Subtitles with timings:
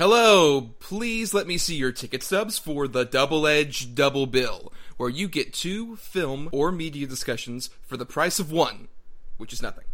[0.00, 5.10] Hello, please let me see your ticket stubs for the Double Edge Double Bill, where
[5.10, 8.88] you get two film or media discussions for the price of one,
[9.36, 9.84] which is nothing.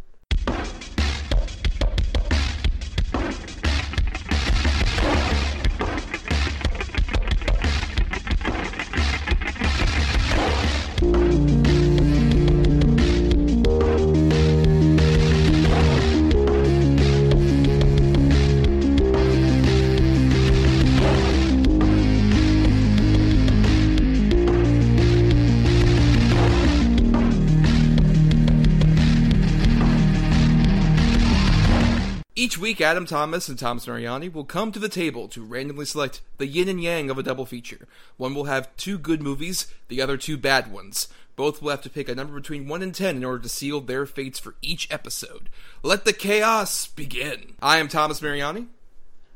[32.77, 36.47] Week, Adam Thomas and Thomas Mariani will come to the table to randomly select the
[36.47, 37.89] yin and yang of a double feature.
[38.19, 41.09] One will have two good movies, the other two bad ones.
[41.37, 43.81] Both will have to pick a number between 1 and 10 in order to seal
[43.81, 45.49] their fates for each episode.
[45.83, 47.55] Let the chaos begin.
[47.63, 48.67] I am Thomas Mariani.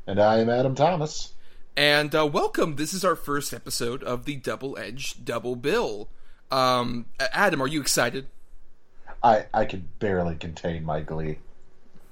[0.05, 1.33] And I am Adam Thomas.
[1.75, 2.75] And uh, welcome.
[2.75, 6.09] This is our first episode of the Double Edge Double Bill.
[6.51, 8.27] Um, Adam, are you excited?
[9.23, 11.39] I I can barely contain my glee.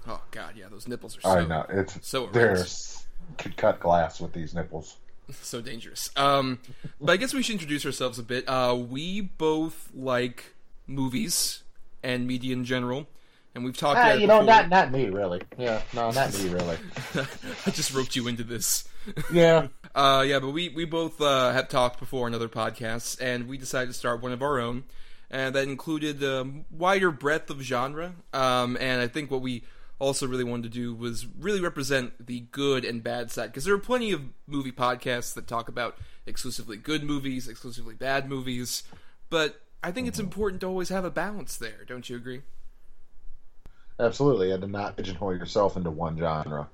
[0.10, 1.22] Oh God, yeah, those nipples are.
[1.22, 3.06] So, I know it's so there's
[3.38, 4.98] could cut glass with these nipples.
[5.42, 6.10] so dangerous.
[6.16, 6.60] Um,
[7.00, 8.50] but I guess we should introduce ourselves a bit.
[8.50, 10.56] Uh, we both like
[10.88, 11.62] movies
[12.02, 13.08] and media in general,
[13.54, 14.00] and we've talked.
[14.00, 14.46] Ah, you know, before.
[14.46, 15.42] not not me really.
[15.58, 16.78] Yeah, no, not me really.
[17.66, 18.86] I just roped you into this.
[19.34, 23.48] Yeah, Uh, yeah, but we we both uh, have talked before on other podcasts, and
[23.48, 24.84] we decided to start one of our own,
[25.32, 28.14] and that included a wider breadth of genre.
[28.34, 29.64] Um, and I think what we
[30.00, 33.74] also really wanted to do was really represent the good and bad side, because there
[33.74, 38.84] are plenty of movie podcasts that talk about exclusively good movies, exclusively bad movies,
[39.30, 41.86] but I think it's important to always have a balance there.
[41.88, 42.42] Don't you agree?
[44.00, 44.52] absolutely.
[44.52, 46.70] And to not pigeonhole yourself into one genre.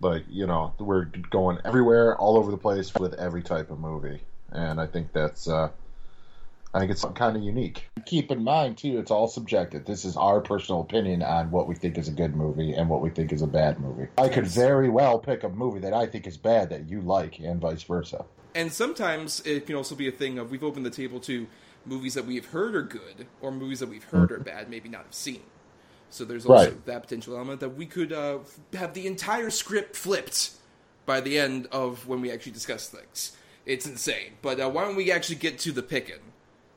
[0.00, 4.20] But you know, we're going everywhere, all over the place with every type of movie,
[4.50, 5.48] and I think that's.
[5.48, 5.70] uh
[6.74, 7.88] I think it's kind of unique.
[8.04, 9.84] Keep in mind too, it's all subjective.
[9.84, 13.00] This is our personal opinion on what we think is a good movie and what
[13.00, 14.08] we think is a bad movie.
[14.18, 17.38] I could very well pick a movie that I think is bad that you like,
[17.38, 18.24] and vice versa.
[18.56, 21.46] And sometimes it can also be a thing of we've opened the table to
[21.86, 25.04] movies that we've heard are good or movies that we've heard are bad, maybe not
[25.04, 25.42] have seen.
[26.10, 26.86] So there's also Right.
[26.86, 28.38] that potential element that we could uh,
[28.72, 30.50] have the entire script flipped
[31.06, 33.36] by the end of when we actually discuss things.
[33.64, 34.32] It's insane.
[34.42, 36.20] But uh, why don't we actually get to the picking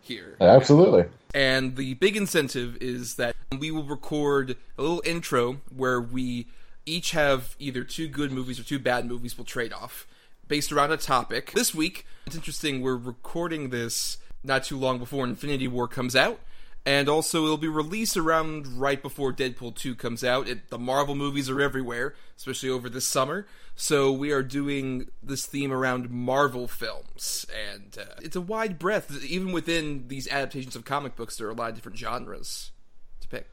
[0.07, 0.35] here?
[0.41, 1.05] Absolutely.
[1.33, 6.47] And the big incentive is that we will record a little intro where we
[6.85, 10.07] each have either two good movies or two bad movies we'll trade off
[10.47, 11.51] based around a topic.
[11.51, 16.39] This week, it's interesting, we're recording this not too long before Infinity War comes out.
[16.87, 20.47] And also, it'll be released around right before Deadpool 2 comes out.
[20.47, 23.45] It, the Marvel movies are everywhere, especially over this summer.
[23.75, 27.45] So, we are doing this theme around Marvel films.
[27.73, 29.21] And uh, it's a wide breadth.
[29.25, 32.71] Even within these adaptations of comic books, there are a lot of different genres
[33.19, 33.49] to pick.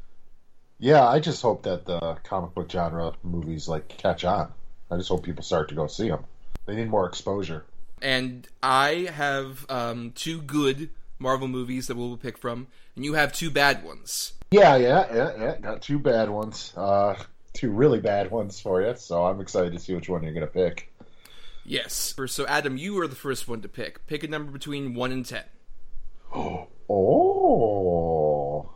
[0.79, 4.53] Yeah, I just hope that the comic book genre movies like catch on.
[4.93, 6.25] I just hope people start to go see them.
[6.67, 7.65] They need more exposure.
[8.01, 12.67] And I have um, two good Marvel movies that we'll pick from,
[12.97, 14.33] and you have two bad ones.
[14.51, 15.57] Yeah, yeah, yeah, yeah.
[15.59, 16.73] Got two bad ones.
[16.77, 17.17] Uh,
[17.53, 18.95] two really bad ones for you.
[18.97, 20.93] So I'm excited to see which one you're gonna pick.
[21.65, 22.15] Yes.
[22.27, 24.07] So, Adam, you are the first one to pick.
[24.07, 25.45] Pick a number between 1 and 10.
[26.87, 28.69] Oh.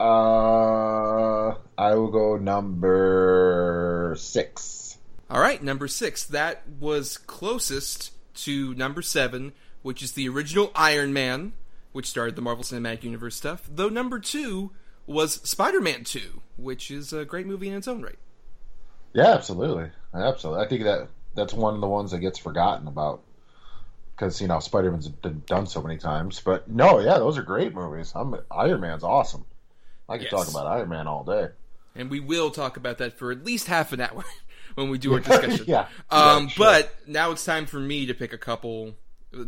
[0.00, 4.98] Uh, I will go number six.
[5.30, 6.24] All right, number six.
[6.24, 8.12] That was closest
[8.42, 9.52] to number seven,
[9.88, 11.54] which is the original Iron Man,
[11.92, 13.70] which started the Marvel Cinematic Universe stuff.
[13.74, 14.70] Though number two
[15.06, 18.18] was Spider Man 2, which is a great movie in its own right.
[19.14, 20.62] Yeah, absolutely, absolutely.
[20.62, 23.22] I think that that's one of the ones that gets forgotten about
[24.14, 26.42] because you know Spider Man's been done so many times.
[26.44, 28.12] But no, yeah, those are great movies.
[28.14, 29.46] I'm Iron Man's awesome.
[30.06, 30.32] I could Yes.
[30.32, 31.48] talk about Iron Man all day.
[31.94, 34.22] And we will talk about that for at least half an hour
[34.74, 35.64] when we do our discussion.
[35.66, 35.86] Yeah.
[36.10, 36.66] Um, Yeah, sure.
[36.66, 38.94] But now it's time for me to pick a couple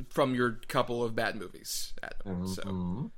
[0.08, 2.46] from your couple of bad movies, Adam.
[2.46, 3.10] So Mhm.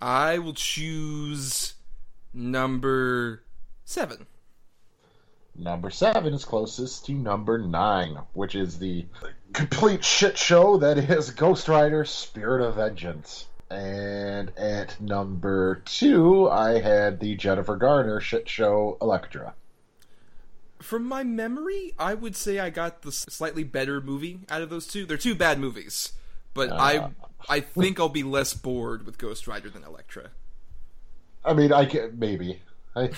[0.00, 1.74] I will choose
[2.32, 3.42] number
[3.84, 4.26] seven.
[5.56, 9.06] Number seven is closest to number nine, which is the
[9.52, 13.46] complete shit show that is Ghost Rider Spirit of Vengeance.
[13.70, 19.54] And at number two, I had the Jennifer Garner shit show Elektra.
[20.80, 24.86] From my memory, I would say I got the slightly better movie out of those
[24.86, 25.04] two.
[25.06, 26.12] They're two bad movies,
[26.54, 27.10] but I Ah.
[27.48, 30.30] I think I'll be less bored with Ghost Rider than Elektra.
[31.44, 32.60] I mean, I can maybe.
[32.96, 33.10] I,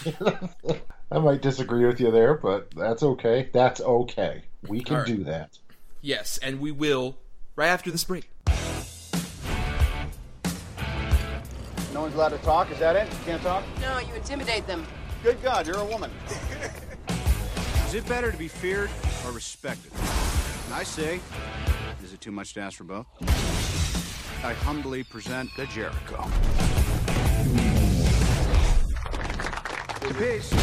[1.12, 3.48] I might disagree with you there, but that's okay.
[3.52, 4.42] That's okay.
[4.68, 5.06] We can All right.
[5.16, 5.58] do that.
[6.02, 7.16] Yes, and we will
[7.56, 8.30] right after this break.
[11.92, 12.70] No one's allowed to talk.
[12.70, 13.10] Is that it?
[13.10, 13.64] You can't talk?
[13.80, 14.86] No, you intimidate them.
[15.22, 16.10] Good God, you're a woman.
[17.90, 18.88] Is it better to be feared
[19.26, 19.90] or respected?
[20.66, 21.18] And I say,
[22.04, 23.06] is it too much to ask for both?
[24.44, 26.24] I humbly present the Jericho.
[30.16, 30.54] Peace.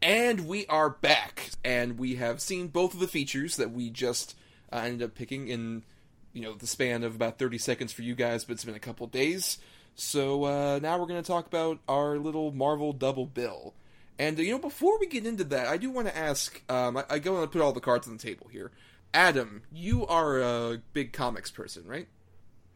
[0.00, 4.34] And we are back, and we have seen both of the features that we just
[4.72, 5.84] uh, ended up picking in,
[6.32, 8.78] you know, the span of about thirty seconds for you guys, but it's been a
[8.78, 9.58] couple days.
[9.98, 13.74] So uh, now we're going to talk about our little Marvel double bill.
[14.16, 16.62] And you know, before we get into that, I do want to ask.
[16.70, 18.70] Um, I, I go and put all the cards on the table here.
[19.12, 22.06] Adam, you are a big comics person, right?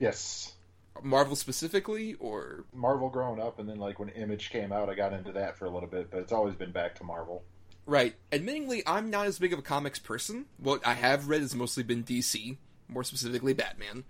[0.01, 0.55] Yes.
[1.01, 5.13] Marvel specifically, or Marvel growing up, and then like when Image came out, I got
[5.13, 7.45] into that for a little bit, but it's always been back to Marvel.
[7.87, 8.15] Right.
[8.33, 10.47] Admittingly, I'm not as big of a comics person.
[10.59, 12.57] What I have read has mostly been DC,
[12.89, 14.05] more specifically Batman,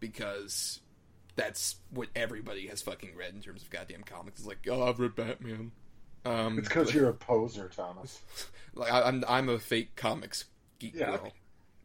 [0.00, 0.80] because
[1.38, 4.40] that's what everybody has fucking read in terms of goddamn comics.
[4.40, 5.70] It's like, oh, I've read Batman.
[6.24, 8.20] Um, It's because you're a poser, Thomas.
[8.74, 10.44] like I, I'm I'm a fake comics
[10.78, 11.16] geek Yeah.
[11.16, 11.32] girl.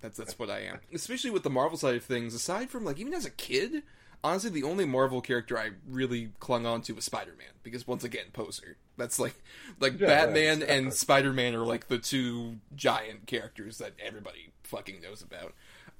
[0.01, 0.79] That's that's what I am.
[0.93, 2.33] Especially with the Marvel side of things.
[2.33, 3.83] Aside from like even as a kid,
[4.23, 8.03] honestly, the only Marvel character I really clung on to was Spider Man because once
[8.03, 8.75] again, poser.
[8.97, 9.35] That's like
[9.79, 10.77] like Yeah, Batman exactly.
[10.77, 15.53] and Spider Man are like the two giant characters that everybody fucking knows about.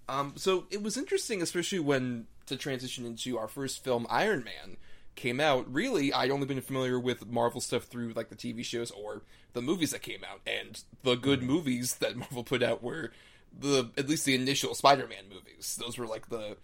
[0.10, 4.78] Um, so it was interesting, especially when to transition into our first film, Iron Man,
[5.16, 5.72] came out.
[5.72, 9.22] Really, I'd only been familiar with Marvel stuff through like the TV shows or
[9.54, 13.12] the movies that came out, and the good movies that Marvel put out were
[13.58, 15.78] the at least the initial Spider-Man movies.
[15.80, 16.58] Those were like the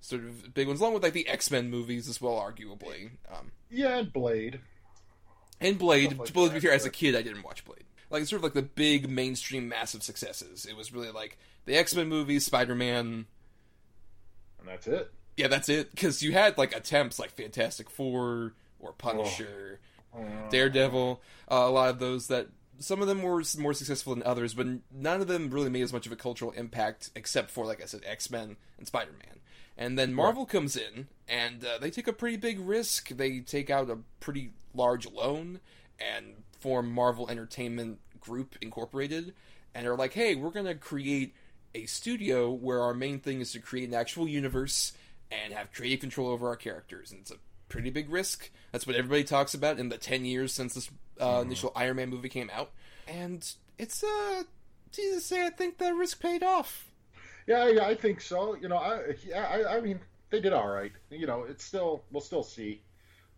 [0.00, 3.10] sort of big ones, along with like the X-Men movies as well, arguably.
[3.30, 4.60] Um, Yeah, and Blade.
[5.60, 7.84] and Blade, like but to be fair, as a kid, I didn't watch Blade.
[8.10, 10.64] Like it's sort of like the big mainstream, massive successes.
[10.64, 13.26] It was really like the X Men movies, Spider Man.
[14.60, 15.12] And that's it.
[15.36, 15.90] Yeah, that's it.
[15.90, 19.80] Because you had like attempts like Fantastic Four or Punisher,
[20.50, 21.20] Daredevil.
[21.50, 22.48] Uh, a lot of those that
[22.78, 25.92] some of them were more successful than others, but none of them really made as
[25.92, 29.40] much of a cultural impact, except for like I said, X Men and Spider Man.
[29.78, 33.10] And then Marvel comes in, and uh, they take a pretty big risk.
[33.10, 35.60] They take out a pretty large loan
[35.98, 39.34] and form Marvel Entertainment Group Incorporated,
[39.74, 41.34] and are like, "Hey, we're gonna create
[41.74, 44.92] a studio where our main thing is to create an actual universe
[45.30, 47.36] and have creative control over our characters." And it's a
[47.68, 48.50] pretty big risk.
[48.72, 50.90] That's what everybody talks about in the ten years since this
[51.20, 52.70] uh, initial Iron Man movie came out,
[53.06, 54.44] and it's uh,
[54.92, 56.88] to say, I think that risk paid off.
[57.46, 58.56] Yeah, I, I think so.
[58.56, 60.00] You know, I, yeah, I, I mean,
[60.30, 60.92] they did all right.
[61.10, 62.82] You know, it's still, we'll still see.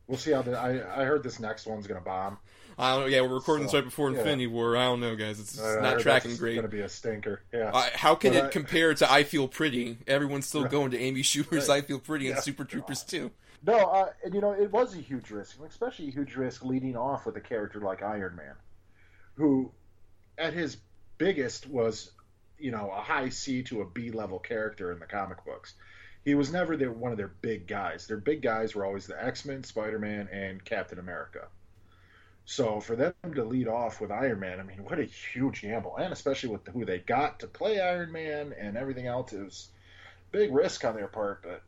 [0.06, 0.58] We'll see how the.
[0.58, 2.38] I, I heard this next one's gonna bomb.
[2.78, 3.06] I don't know.
[3.06, 4.18] Yeah, we're recording this right before yeah.
[4.18, 4.76] Infinity War.
[4.76, 5.40] I don't know, guys.
[5.40, 6.52] It's, it's not tracking great.
[6.52, 7.42] It's Gonna be a stinker.
[7.52, 7.70] Yeah.
[7.74, 9.98] Uh, how can But it I- compare to I Feel Pretty?
[10.06, 11.82] Everyone's still going to Amy Schumer's Right.
[11.82, 12.40] I Feel Pretty and Yeah.
[12.40, 13.30] Super Troopers too.
[13.66, 16.96] No, uh, and you know, it was a huge risk, especially a huge risk leading
[16.96, 18.54] off with a character like Iron Man,
[19.34, 19.72] who,
[20.38, 20.76] at his
[21.18, 22.12] biggest, was,
[22.60, 25.74] you know, a high C to a B level character in the comic books.
[26.24, 28.06] He was never their, one of their big guys.
[28.06, 31.48] Their big guys were always the X Men, Spider Man, and Captain America.
[32.50, 35.98] So for them to lead off with Iron Man, I mean, what a huge gamble,
[35.98, 39.68] and especially with who they got to play Iron Man and everything else, it was
[40.32, 41.42] big risk on their part.
[41.42, 41.62] But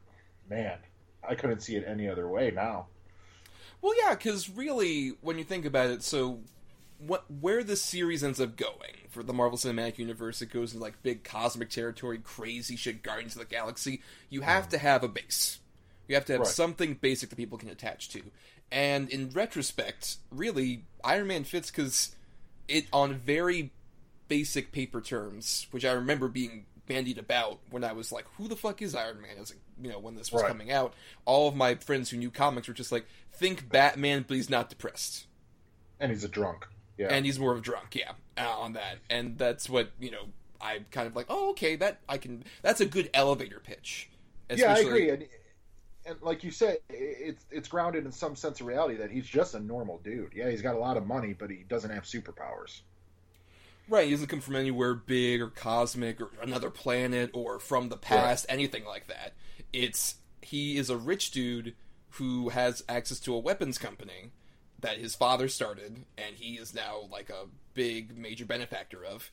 [0.49, 0.79] man,
[1.23, 2.87] I couldn't see it any other way now.
[3.83, 6.41] Well, yeah, because really, when you think about it, so
[6.97, 10.83] what where this series ends up going for the Marvel Cinematic Universe, it goes into
[10.83, 14.01] like big cosmic territory, crazy shit, Guardians of the Galaxy.
[14.31, 14.71] You have mm.
[14.71, 15.59] to have a base.
[16.09, 16.51] You have to have Right.
[16.51, 18.23] something basic that people can attach to.
[18.73, 22.15] And in retrospect, really, Iron Man fits because
[22.69, 23.73] it on very
[24.29, 28.57] basic paper terms, which I remember being bandied about when I was like, "Who the
[28.57, 30.49] fuck is Iron Man?" As a, you know, when this was Right.
[30.49, 34.37] coming out, all of my friends who knew comics were just like, "Think Batman, but
[34.37, 35.27] he's not depressed."
[35.99, 36.67] And he's a drunk.
[36.97, 37.09] Yeah.
[37.09, 40.27] and he's more of a drunk, yeah, uh, on that, and that's what you know.
[40.61, 42.45] I'm kind of like, oh, okay, that I can.
[42.61, 44.11] That's a good elevator pitch.
[44.51, 45.29] yeah, I Especially- agree.
[46.07, 49.55] And, like you said, it's it's grounded in some sense of reality that he's just
[49.55, 50.33] a normal dude.
[50.35, 52.81] Yeah, he's got a lot of money, but he doesn't have superpowers.
[53.89, 57.97] Right, he doesn't come from anywhere big or cosmic or another planet or from the
[57.97, 59.35] past, anything like that.
[59.73, 61.75] It's he is a rich dude
[62.15, 64.31] who has access to a weapons company
[64.81, 69.31] that his father started, and he is now like a big major benefactor of.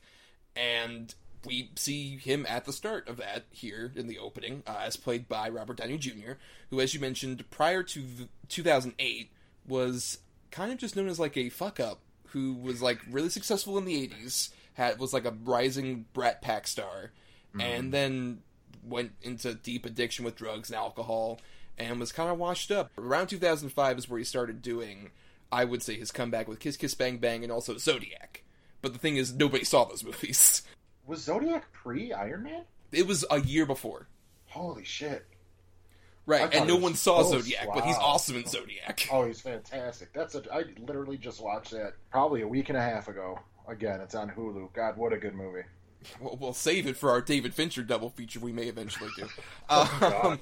[0.54, 1.14] And
[1.44, 5.28] we see him at the start of that here in the opening, uh, as played
[5.28, 6.32] by Robert Downey Jr.,
[6.70, 9.30] who, as you mentioned, prior to the 2008
[9.66, 10.18] was
[10.50, 13.84] kind of just known as like a fuck up who was like really successful in
[13.84, 17.12] the '80s, had was like a rising Brat Pack star,
[17.58, 18.42] and then
[18.84, 21.40] went into deep addiction with drugs and alcohol,
[21.76, 22.90] and was kind of washed up.
[22.98, 25.10] Around 2005 is where he started doing,
[25.50, 28.42] I would say, his comeback with Kiss Kiss Bang Bang and also Zodiac.
[28.80, 30.62] But the thing is, nobody saw those movies.
[31.08, 32.62] Was Zodiac pre Iron Man?
[32.92, 34.08] It was a year before.
[34.48, 35.24] Holy shit!
[36.26, 37.30] Right, and no one saw close.
[37.30, 39.08] Zodiac, but he's awesome in Zodiac.
[39.10, 40.12] Oh, he's fantastic.
[40.12, 40.42] That's a.
[40.52, 43.40] I literally just watched that probably a week and a half ago.
[43.66, 44.74] Again, it's on Hulu.
[44.74, 45.62] God, what a good movie.
[46.20, 49.26] We'll, we'll save it for our David Fincher double feature we may eventually do.
[49.70, 50.02] God.
[50.02, 50.38] Um, I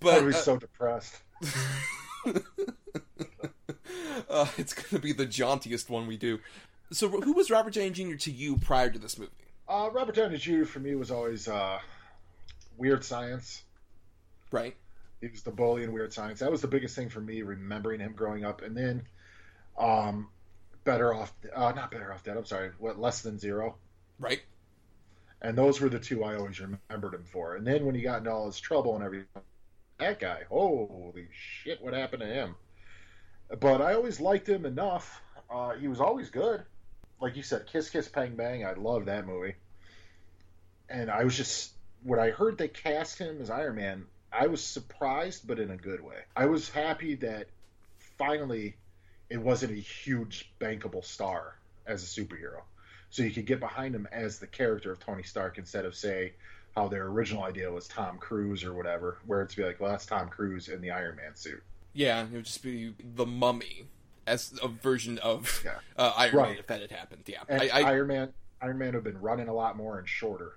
[0.00, 1.16] but was uh, so depressed.
[4.28, 6.40] uh, it's going to be the jauntiest one we do.
[6.92, 8.16] So, who was Robert Downey Jr.
[8.16, 9.32] to you prior to this movie?
[9.70, 10.64] Uh, Robert Downey Jr.
[10.64, 11.78] for me was always uh,
[12.76, 13.62] Weird Science.
[14.50, 14.74] Right?
[15.20, 16.40] He was the bully in Weird Science.
[16.40, 18.62] That was the biggest thing for me, remembering him growing up.
[18.62, 19.06] And then,
[19.78, 20.26] um,
[20.82, 22.36] Better Off, uh, not Better Off Dead.
[22.36, 22.72] I'm sorry.
[22.80, 23.76] What Less Than Zero.
[24.18, 24.40] Right?
[25.40, 27.54] And those were the two I always remembered him for.
[27.54, 29.28] And then when he got into all his trouble and everything,
[30.00, 32.56] that guy, holy shit, what happened to him?
[33.60, 35.22] But I always liked him enough.
[35.48, 36.64] Uh, he was always good.
[37.20, 39.54] Like you said, Kiss Kiss Bang Bang, I love that movie.
[40.88, 41.72] And I was just,
[42.02, 45.76] when I heard they cast him as Iron Man, I was surprised, but in a
[45.76, 46.16] good way.
[46.36, 47.48] I was happy that
[48.18, 48.76] finally
[49.28, 52.62] it wasn't a huge bankable star as a superhero
[53.10, 56.32] so you could get behind him as the character of Tony Stark instead of say
[56.76, 60.06] how their original idea was Tom Cruise or whatever, where it's be like, well, that's
[60.06, 61.62] Tom Cruise in the Iron Man suit.
[61.92, 63.86] Yeah, it would just be the Mummy
[64.30, 65.78] as a version of Yeah.
[65.96, 67.22] uh, Iron Man if that had happened.
[67.26, 68.32] Yeah, I, I, Iron Man,
[68.62, 70.52] Iron Man would have been running a lot more and shorter.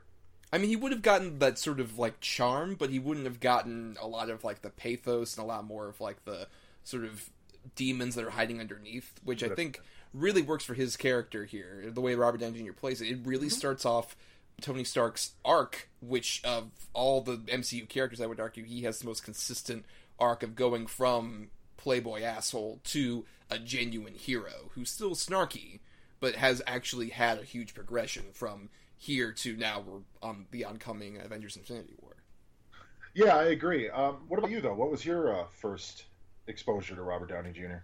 [0.51, 3.39] I mean, he would have gotten that sort of like charm, but he wouldn't have
[3.39, 6.47] gotten a lot of like the pathos and a lot more of like the
[6.83, 7.29] sort of
[7.75, 9.79] demons that are hiding underneath, which I think
[10.13, 11.85] really works for his character here.
[11.91, 12.73] The way Robert Downey Jr.
[12.73, 14.15] plays it, it really starts off
[14.61, 19.07] Tony Stark's arc, which of all the MCU characters, I would argue, he has the
[19.07, 19.85] most consistent
[20.19, 25.79] arc of going from playboy asshole to a genuine hero who's still snarky,
[26.19, 31.17] but has actually had a huge progression from here to now we're on the oncoming
[31.17, 32.15] Avengers Infinity War.
[33.13, 33.89] Yeah, I agree.
[33.89, 34.73] Um, what about you though?
[34.73, 36.05] What was your uh, first
[36.47, 37.83] exposure to Robert Downey Jr.?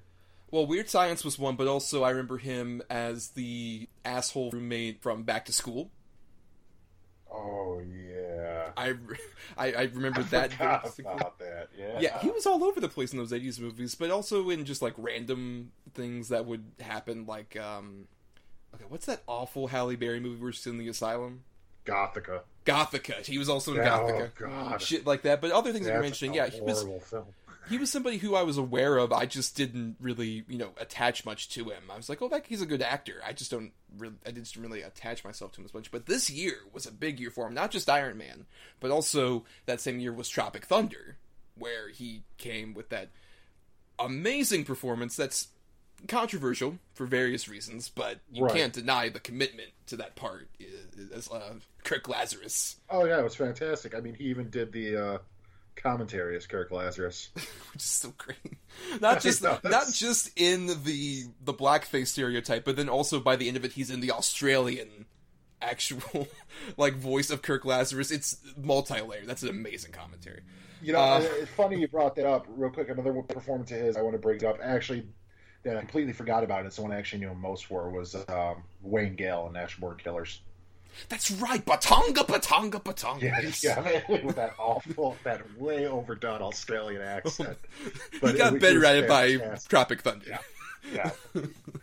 [0.51, 5.23] Well, Weird Science was one, but also I remember him as the asshole roommate from
[5.23, 5.91] Back to School.
[7.31, 8.95] Oh yeah, I,
[9.57, 10.51] I, I remember that.
[10.53, 11.15] Forgot distinctly.
[11.15, 11.69] about that.
[11.77, 14.65] Yeah, Yeah, he was all over the place in those 80s movies, but also in
[14.65, 17.25] just like random things that would happen.
[17.25, 18.05] Like, um,
[18.73, 21.43] okay, what's that awful Halle Berry movie where she's in the asylum?
[21.85, 22.41] Gothika.
[22.65, 23.25] Gothika.
[23.25, 24.31] He was also in Oh Gothika.
[24.37, 25.41] god, Shit like that.
[25.41, 27.25] But other things that you're mentioning, yeah, he was film.
[27.67, 29.11] He was somebody who I was aware of.
[29.11, 31.83] I just didn't really, you know, attach much to him.
[31.91, 33.15] I was like, oh, that he's a good actor.
[33.25, 35.91] I just don't really, I didn't really attach myself to him as much.
[35.91, 37.53] But this year was a big year for him.
[37.53, 38.45] Not just Iron Man,
[38.79, 41.17] but also that same year was Tropic Thunder,
[41.57, 43.09] where he came with that
[43.99, 45.15] amazing performance.
[45.15, 45.49] That's
[46.07, 48.55] controversial for various reasons, but you Right.
[48.55, 50.47] can't deny the commitment to that part
[51.13, 53.93] as uh, Kirk Lazarus, Oh yeah, it was fantastic.
[53.93, 55.17] I mean, he even did the uh,
[55.81, 57.29] commentary as Kirk Lazarus.
[57.35, 57.45] which
[57.77, 58.37] is so great.
[59.01, 63.47] Not just know, not just in the the blackface stereotype, but then also by the
[63.47, 65.05] end of it, he's in the Australian
[65.61, 66.27] actual
[66.77, 68.11] like voice of Kirk Lazarus.
[68.11, 69.27] It's multi-layered.
[69.27, 70.41] That's an amazing commentary.
[70.81, 72.45] You know, Uh, it's funny you brought that up.
[72.49, 74.59] Real quick, another performance of his I want to bring up.
[74.63, 75.05] Actually,
[75.63, 76.65] that I completely forgot about.
[76.65, 79.97] It's Someone I actually knew him most for was um, Wayne Gale in Natural Born
[79.97, 80.41] Killers.
[81.07, 83.21] That's right, Batonga, Batonga, Batonga.
[83.21, 83.63] Yeah, Yes.
[83.63, 87.57] yeah, with that awful, that way overdone Australian accent.
[88.21, 89.69] But he got better at it by fantastic.
[89.69, 90.39] Tropic Thunder.
[90.93, 91.11] Yeah.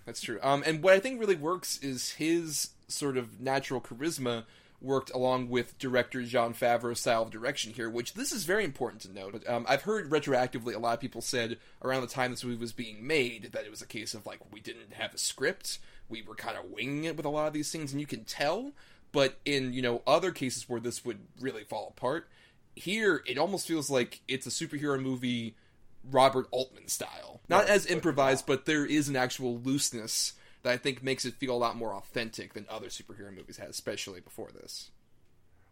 [0.07, 0.39] That's true.
[0.43, 4.45] Um, and what I think really works is his sort of natural charisma
[4.81, 9.03] worked along with director Jon Favreau's style of direction here, which this is very important
[9.03, 9.45] to note.
[9.47, 12.73] Um, I've heard retroactively a lot of people said around the time this movie was
[12.73, 16.23] being made that it was a case of like we didn't have a script, we
[16.23, 18.73] were kind of winging it with a lot of these things, and you can tell.
[19.13, 22.29] But in you know other cases where this would really fall apart,
[22.75, 25.57] here it almost feels like it's a superhero movie
[26.11, 27.41] Robert Altman style.
[27.49, 31.55] Not as improvised, but there is an actual looseness that I think makes it feel
[31.55, 34.91] a lot more authentic than other superhero movies had, especially before this.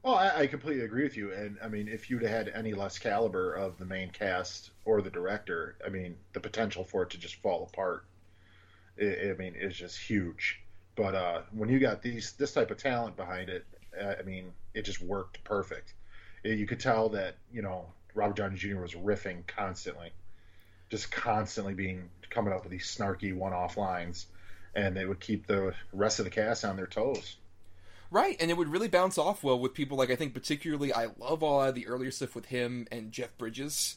[0.04, 1.32] Well, I, I completely agree with you.
[1.32, 5.10] And I mean, if you'd had any less caliber of the main cast or the
[5.10, 8.04] director, I mean, the potential for it to just fall apart,
[9.00, 10.60] I, I mean, is just huge.
[10.96, 13.64] But uh, when you got these this type of talent behind it,
[14.00, 15.94] uh, I mean, it just worked perfect.
[16.44, 18.78] Uh, You could tell that you know Robert Downey Jr.
[18.80, 20.12] was riffing constantly,
[20.90, 24.26] just constantly being coming up with these snarky one-off lines,
[24.74, 27.36] and they would keep the rest of the cast on their toes.
[28.10, 31.06] Right, and it would really bounce off well with people like I think particularly I
[31.18, 33.96] love all of the earlier stuff with him and Jeff Bridges.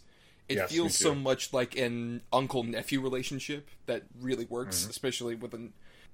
[0.49, 4.89] It Yes, feels so much like an uncle nephew relationship that really works, Mm-hmm.
[4.89, 5.73] especially with an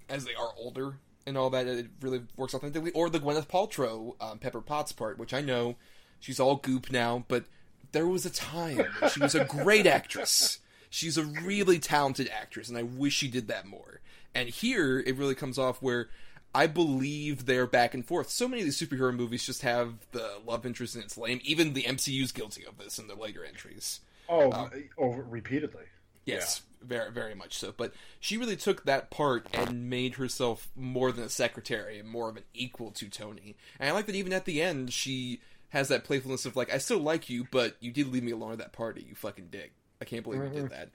[0.10, 1.68] as they are older and all that.
[1.68, 2.92] It really works authentically.
[2.92, 5.76] Or the Gwyneth Paltrow um, Pepper Potts part, which I know
[6.20, 7.46] she's all goop now, but
[7.92, 10.60] there was a time she was a great actress.
[10.90, 14.02] She's a really talented actress, and I wish she did that more.
[14.36, 16.10] And here, it really comes off where
[16.56, 18.30] I believe they're back and forth.
[18.30, 21.40] So many of these superhero movies just have the love interest and it's lame.
[21.44, 24.02] Even the MCU's guilty of this in their later entries.
[24.30, 24.70] Oh,
[25.00, 25.84] oh, repeatedly.
[26.26, 27.74] Yes, very very much so.
[27.76, 32.30] But she really took that part and made herself more than a secretary and more
[32.30, 33.56] of an equal to Tony.
[33.80, 36.78] And I like that even at the end she has that playfulness of like, I
[36.78, 39.72] still like you, but you did leave me alone at that party, you fucking dick.
[40.00, 40.68] I can't believe you did mm-hmm.
[40.68, 40.90] that.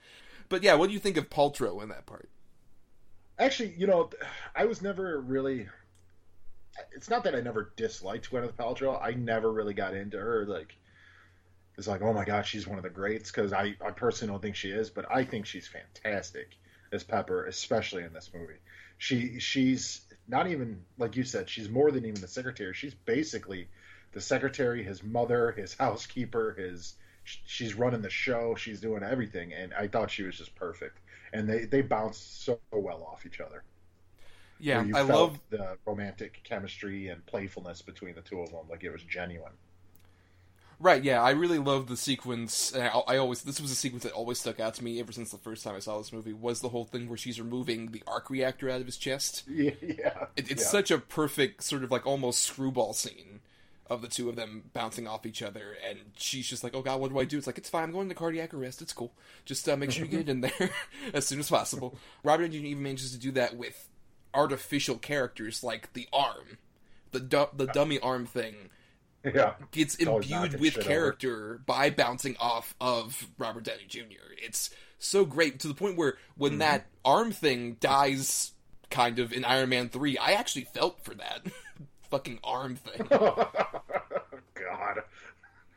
[0.47, 2.29] But yeah, what do you think of Paltrow in that part?
[3.37, 4.09] Actually, you know,
[4.55, 5.67] I was never really.
[6.95, 9.01] It's not that I never disliked Gwyneth Paltrow.
[9.01, 10.45] I never really got into her.
[10.45, 10.77] Like,
[11.79, 13.31] it's like, oh my god, she's one of the greats.
[13.31, 16.57] Because I, I personally don't think she is, but I think she's fantastic
[16.91, 18.59] as Pepper, especially in this movie.
[18.97, 21.49] She, she's not even like you said.
[21.49, 22.73] She's more than even the secretary.
[22.73, 23.69] She's basically
[24.11, 26.95] the secretary, his mother, his housekeeper, his.
[27.23, 28.55] She's running the show.
[28.55, 30.99] She's doing everything, and I thought she was just perfect.
[31.31, 33.63] And they they bounced so well off each other
[34.59, 38.65] Yeah, I love the romantic chemistry and playfulness between the two of them.
[38.69, 39.53] Like it was genuine.
[40.81, 42.73] Right, yeah, I really love the sequence.
[42.73, 45.29] I, I always this was a sequence that always stuck out to me ever since
[45.29, 46.31] the first time I saw this movie.
[46.31, 49.43] Was the whole thing where she's removing the arc reactor out of his chest?
[49.59, 50.27] Yeah, yeah.
[50.37, 50.69] It, it's yeah.
[50.69, 53.41] such a perfect sort of like almost screwball scene
[53.89, 57.01] of the two of them bouncing off each other, and she's just like, "Oh God,
[57.01, 57.83] what do I do?" It's like it's fine.
[57.83, 58.81] I'm going to cardiac arrest.
[58.81, 59.11] It's cool.
[59.43, 60.69] Just uh, make sure you get in there
[61.13, 61.97] as soon as possible.
[62.23, 63.89] Robert Englund even manages to do that with
[64.33, 66.57] artificial characters like the arm,
[67.11, 68.69] the du- the dummy arm thing
[69.23, 69.53] yeah.
[69.71, 70.89] gets imbued with shit over.
[70.89, 74.01] character by bouncing off of Robert Downey Jr.
[74.41, 76.59] It's so great to the point where when Mm-hmm.
[76.59, 78.51] that arm thing dies,
[78.89, 81.41] kind of in Iron Man three, I actually felt for that
[82.09, 83.07] fucking arm thing.
[83.09, 84.99] God.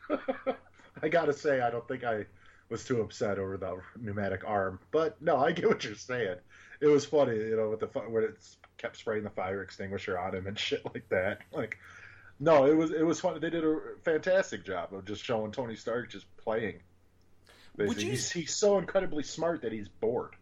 [1.01, 2.25] I gotta say, I don't think I
[2.69, 6.37] was too upset over the pneumatic arm, but no, I get what you're saying.
[6.81, 8.37] It was funny, you know, with the when it
[8.77, 11.39] kept spraying the fire extinguisher on him and shit like that.
[11.51, 11.77] Like,
[12.39, 13.39] no, it was it was funny.
[13.39, 16.79] They did a fantastic job of just showing Tony Stark just playing.
[17.77, 20.35] Would Basically, you- he's, he's so incredibly smart that he's bored.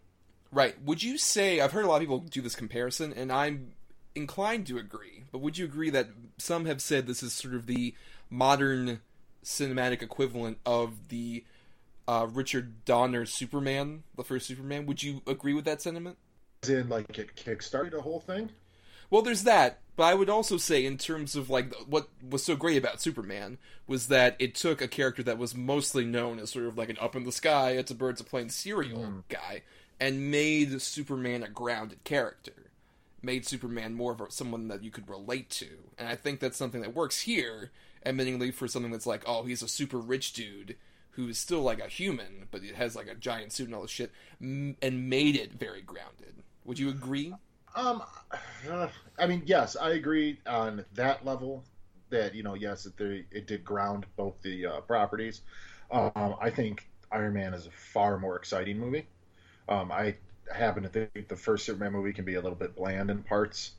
[0.52, 0.76] right?
[0.84, 3.74] Would you say I've heard a lot of people do this comparison, and I'm
[4.16, 5.24] inclined to agree.
[5.32, 7.94] But would you agree that some have said this is sort of the
[8.30, 9.00] modern
[9.46, 11.44] cinematic equivalent of the
[12.08, 14.86] uh, Richard Donner Superman, the first Superman?
[14.88, 16.18] Would you agree with that sentiment?
[16.64, 18.50] As in, like, it kickstarted the whole thing.
[19.10, 22.56] Well, there's that, but I would also say, in terms of like what was so
[22.56, 26.66] great about Superman, was that it took a character that was mostly known as sort
[26.66, 29.20] of like an up in the sky, it's a birds of plane cereal mm-hmm.
[29.30, 29.64] guy,
[30.00, 32.72] and made Superman a grounded character,
[33.22, 36.58] made Superman more of a, someone that you could relate to, and I think that's
[36.58, 37.72] something that works here,
[38.06, 40.76] admittingly for something that's like, oh, he's a super rich dude
[41.12, 43.82] who is still like a human, but it has like a giant suit and all
[43.82, 46.36] this shit, m- and made it very grounded.
[46.64, 47.34] Would you agree?
[47.76, 48.04] Um,
[48.70, 51.64] uh, I mean, yes, I agree on that level.
[52.10, 55.42] That you know, yes, that they, it did ground both the uh, properties.
[55.90, 59.08] Um, I think Iron Man is a far more exciting movie.
[59.70, 60.16] Um, I
[60.54, 63.72] happen to think the first Superman movie can be a little bit bland in parts.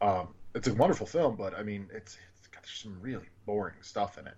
[0.00, 4.16] Um, it's a wonderful film, but I mean, it's it's got some really boring stuff
[4.16, 4.36] in it.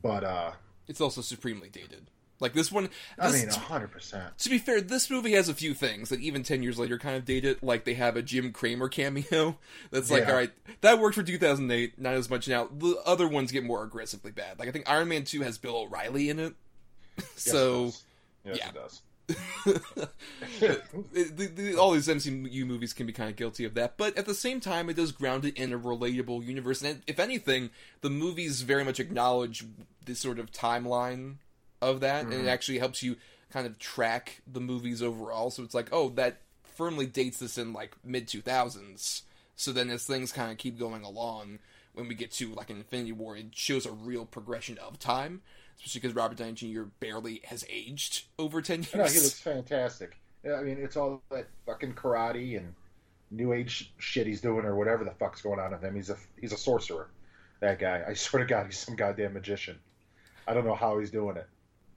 [0.00, 0.52] But uh,
[0.86, 2.08] it's also supremely dated.
[2.42, 4.36] Like this one, I this- mean, hundred percent.
[4.38, 7.16] to be fair, this movie has a few things that even ten years later kind
[7.16, 7.62] of date it.
[7.62, 9.56] Like they have a Jim Cramer cameo.
[9.90, 10.30] That's like, Yeah.
[10.30, 10.50] all right,
[10.82, 12.68] that worked for 2008, not as much now.
[12.76, 14.58] The other ones get more aggressively bad.
[14.58, 16.54] Like I think Iron Man Two has Bill O'Reilly in it.
[17.36, 17.92] so
[18.44, 18.68] yes, yeah.
[18.68, 19.02] it does.
[19.64, 24.26] the, the, all these MCU movies can be kind of guilty of that, but at
[24.26, 26.82] the same time, it does ground it in a relatable universe.
[26.82, 29.64] And if anything, the movies very much acknowledge
[30.04, 31.36] this sort of timeline
[31.82, 32.48] of that, and it mm-hmm.
[32.48, 33.16] actually helps you
[33.50, 35.50] kind of track the movies overall.
[35.50, 39.24] So it's like, oh, that firmly dates this in like mid two thousands.
[39.56, 41.58] So then, as things kind of keep going along,
[41.92, 45.42] when we get to like an Infinity War, it shows a real progression of time.
[45.76, 46.82] Especially because Robert Downey Jr.
[47.00, 48.94] barely has aged over ten years.
[48.94, 50.16] No, he looks fantastic.
[50.44, 52.74] Yeah, I mean, it's all that fucking karate and
[53.30, 55.94] new age shit he's doing, or whatever the fuck's going on with him.
[55.94, 57.08] He's a he's a sorcerer.
[57.60, 58.02] That guy.
[58.06, 59.78] I swear to God, he's some goddamn magician.
[60.46, 61.46] I don't know how he's doing it.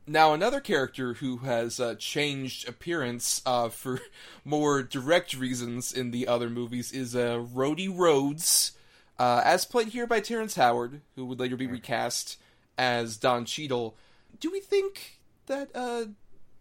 [0.07, 3.99] Now, another character who has uh, changed appearance uh, for
[4.45, 8.73] more direct reasons in the other movies is uh, Rhodey Rhodes,
[9.17, 12.37] uh, as played here by Terrence Howard, who would later be recast
[12.77, 13.95] as Don Cheadle.
[14.39, 16.05] Do we think that uh,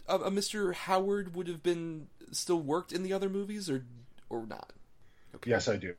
[0.09, 0.73] a, a Mr.
[0.73, 3.85] Howard would have been still worked in the other movies, or
[4.31, 4.73] or not?
[5.45, 5.95] Yes, I do.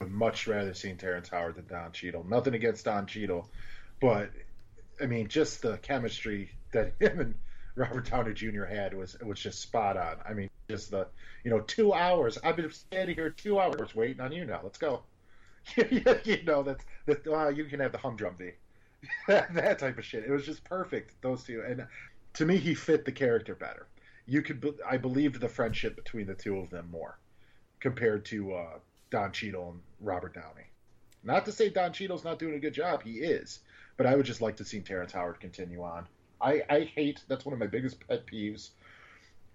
[0.00, 2.24] I'd much rather seen Terrence Howard than Don Cheadle.
[2.28, 3.50] Nothing against Don Cheadle,
[4.00, 4.30] but
[5.00, 7.34] I mean, just the chemistry that him and
[7.76, 8.64] Robert Downey Jr.
[8.64, 10.16] had was was just spot on.
[10.28, 11.06] I mean, just the
[11.44, 12.38] you know two hours.
[12.44, 14.60] I've been standing here two hours waiting on you now.
[14.62, 15.02] Let's go.
[15.76, 17.26] you know that's that.
[17.26, 18.50] Wow, you can have the humdrum V.
[19.28, 20.24] that type of shit.
[20.24, 21.20] It was just perfect.
[21.22, 21.86] Those two, and
[22.34, 23.86] to me, he fit the character better.
[24.26, 27.18] You could, I believed the friendship between the two of them more
[27.80, 28.78] compared to uh,
[29.10, 30.70] Don Cheadle and Robert Downey.
[31.22, 33.60] Not to say Don Cheadle's not doing a good job, he is,
[33.96, 36.06] but I would just like to see Terrence Howard continue on.
[36.40, 38.70] I, I hate that's one of my biggest pet peeves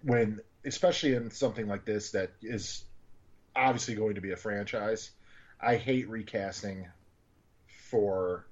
[0.03, 2.83] when, especially in something like this that is
[3.55, 5.11] obviously going to be a franchise.
[5.61, 6.87] I hate recasting
[7.89, 8.45] for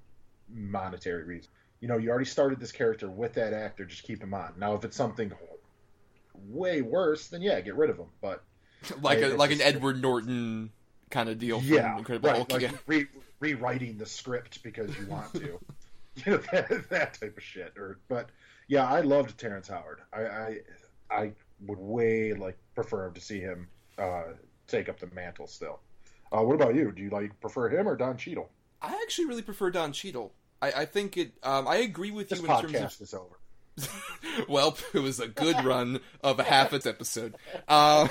[0.48, 1.48] monetary reasons.
[1.80, 4.54] You know, you already started this character with that actor, just keep him on.
[4.58, 5.32] Now, if it's something
[6.48, 8.08] way worse, then yeah, get rid of him.
[8.20, 8.42] But
[9.02, 10.70] like I- a like an Edward Norton
[11.10, 12.52] kind of deal from yeah, Incredible right, Hulk.
[12.52, 12.70] like yeah.
[12.86, 13.06] re-
[13.40, 15.58] rewriting the script because you want to,
[16.26, 17.74] you know that, that type of shit.
[17.76, 18.30] Or, but
[18.68, 20.00] yeah, I loved Terrence Howard.
[20.12, 20.58] I I,
[21.10, 21.32] I
[21.66, 24.24] would way like prefer to see him uh,
[24.66, 25.80] take up the mantle still.
[26.30, 26.92] Uh, what about you?
[26.92, 28.50] Do you like prefer him or Don Cheadle?
[28.80, 30.32] I actually really prefer Don Cheadle.
[30.60, 31.32] I, I think it.
[31.42, 33.38] Um, I agree with This you in terms of podcast is over.
[34.48, 37.36] well, it was a good run of a half its episode.
[37.68, 38.08] Um,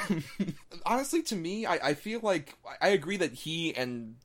[0.86, 4.16] honestly, to me, I, I feel like I agree that he and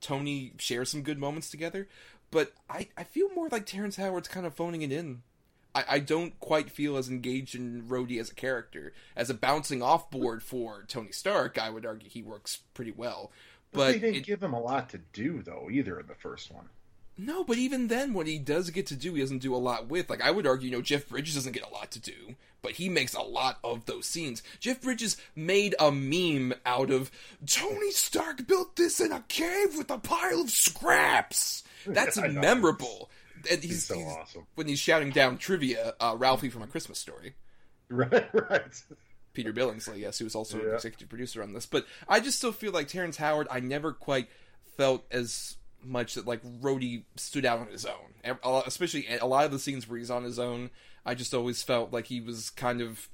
[0.00, 1.88] Tony share some good moments together,
[2.30, 5.22] but I, I feel more like Terrence Howard's kind of phoning it in.
[5.74, 8.92] I, I don't quite feel as engaged in Rhodey as a character.
[9.14, 13.30] As a bouncing off board for Tony Stark, I would argue he works pretty well.
[13.72, 16.50] But they didn't it- give him a lot to do though either in the first
[16.52, 16.70] one.
[17.18, 19.88] No, but even then, what he does get to do, he doesn't do a lot
[19.88, 20.10] with.
[20.10, 22.72] Like, I would argue, you know, Jeff Bridges doesn't get a lot to do, but
[22.72, 24.42] he makes a lot of those scenes.
[24.60, 27.10] Jeff Bridges made a meme out of
[27.46, 31.64] Tony Stark built this in a cave with a pile of scraps.
[31.94, 33.10] That's memorable.
[33.50, 34.46] And he's, He's so he's- awesome.
[34.54, 37.34] when he's shouting down trivia, uh, Ralphie from A Christmas Story.
[37.88, 38.82] Right, right.
[39.32, 41.66] Peter Billingsley, yes, who was also an executive producer on this.
[41.66, 44.28] But I just still feel like Terrence Howard, I never quite
[44.76, 48.14] felt as much that like Rhodey stood out on his own.
[48.24, 50.70] Ev- a lot- Especially a lot of the scenes where he's on his own,
[51.04, 53.08] I just always felt like he was kind of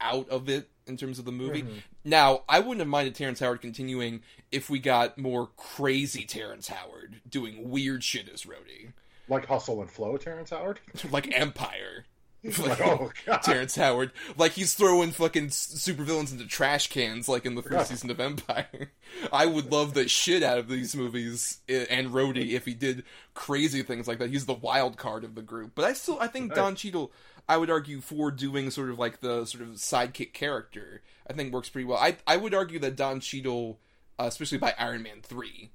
[0.00, 1.62] out of it in terms of the movie.
[1.62, 1.78] Mm-hmm.
[2.04, 7.20] Now, I wouldn't have minded Terrence Howard continuing if we got more crazy Terrence Howard
[7.28, 8.92] doing weird shit as Rhodey,
[9.28, 10.80] Like Hustle and Flow, Terrence Howard.
[11.10, 12.04] like Empire.
[12.60, 13.42] Like, oh god.
[13.42, 14.12] Terrence Howard.
[14.36, 18.20] Like he's throwing fucking s- supervillains into trash cans, like in the first season of
[18.20, 18.92] Empire.
[19.32, 23.02] I would love the shit out of these movies eh, and Rhodey if he did
[23.34, 24.30] crazy things like that.
[24.30, 25.72] He's the wild card of the group.
[25.74, 27.10] But I still, I think Don Cheadle,
[27.48, 31.02] I would argue for doing sort of like the sort of sidekick character.
[31.28, 31.98] I think works pretty well.
[31.98, 33.78] I I would argue that Don Cheadle,
[34.18, 35.70] uh, especially by Iron Man three,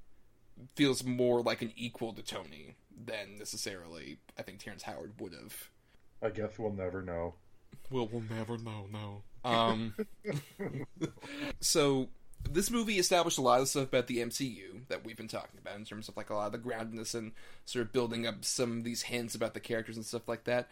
[0.74, 5.70] feels more like an equal to Tony than necessarily I think Terrence Howard would have.
[6.22, 7.34] I guess we'll never know.
[7.90, 9.22] We'll, we'll never know, no.
[9.44, 9.94] Um,
[11.60, 12.08] so,
[12.48, 15.74] this movie established a lot of stuff about the MCU that we've been talking about
[15.74, 17.32] in terms of like a lot of the groundedness and
[17.64, 20.68] sort of building up some of these hints about the characters and stuff like that.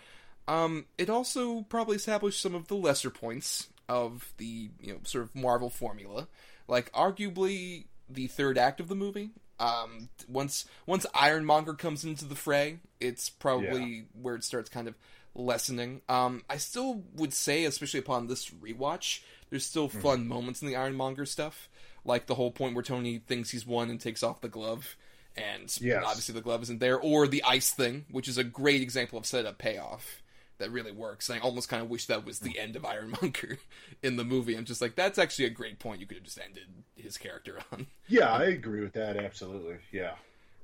[0.51, 5.23] Um, it also probably established some of the lesser points of the you know sort
[5.25, 6.27] of Marvel formula,
[6.67, 9.31] like arguably the third act of the movie.
[9.61, 14.97] Um, once once Ironmonger comes into the fray, it's probably where it starts kind of
[15.37, 16.01] lessening.
[16.09, 20.75] Um, I still would say, especially upon this rewatch, there's still fun moments in the
[20.77, 21.69] Ironmonger stuff,
[22.05, 24.97] like the whole point where Tony thinks he's won and takes off the glove,
[25.37, 26.03] and Yes.
[26.05, 29.27] obviously the glove isn't there, or the ice thing, which is a great example of
[29.27, 30.20] setup payoff
[30.61, 31.29] that really works.
[31.29, 33.59] And I almost kind of wish that was the end of Iron Ironmonger
[34.03, 34.57] in the movie.
[34.57, 36.01] I'm just like, that's actually a great point.
[36.01, 37.89] You could have just ended his character on.
[38.09, 39.17] Yeah, I agree with that.
[39.17, 39.77] Absolutely.
[39.93, 40.13] Yeah.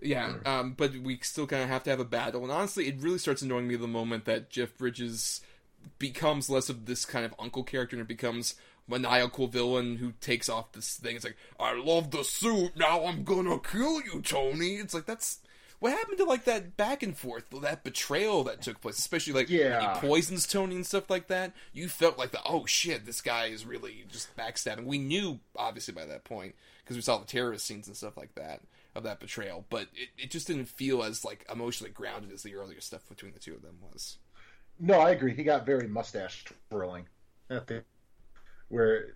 [0.01, 2.43] Yeah, um, but we still kind of have to have a battle.
[2.43, 5.41] And honestly, it really starts annoying me the moment that Jeff Bridges
[5.99, 8.57] becomes less of this kind of uncle character and it becomes
[8.89, 11.17] maniacal villain who takes off this thing.
[11.17, 12.77] It's like, I love the suit.
[12.77, 14.75] Now I'm gonna kill you, Tony.
[14.77, 15.41] It's like that's
[15.79, 19.49] what happened to like that back and forth, that betrayal that took place, especially like
[19.49, 19.95] when Yeah.
[19.95, 21.53] he poisons Tony and stuff like that.
[21.73, 24.85] You felt like the oh shit, this guy is really just backstabbing.
[24.85, 28.35] We knew obviously by that point because we saw the terrorist scenes and stuff like
[28.37, 28.61] that
[28.95, 32.55] of that betrayal, but it, it just didn't feel as like emotionally grounded as the
[32.55, 34.17] earlier stuff between the two of them was.
[34.79, 35.35] No, I agree.
[35.35, 37.05] He got very mustache twirling
[37.51, 37.85] at the
[38.69, 39.15] where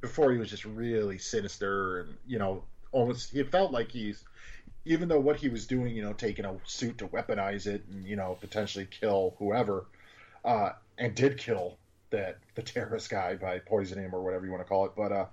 [0.00, 4.24] before he was just really sinister and you know almost he felt like he's
[4.90, 8.04] even though what he was doing, you know, taking a suit to weaponize it and
[8.04, 9.86] you know potentially kill whoever,
[10.44, 11.76] uh, and did kill
[12.10, 15.12] that the terrorist guy by poisoning him or whatever you want to call it, but
[15.12, 15.26] uh,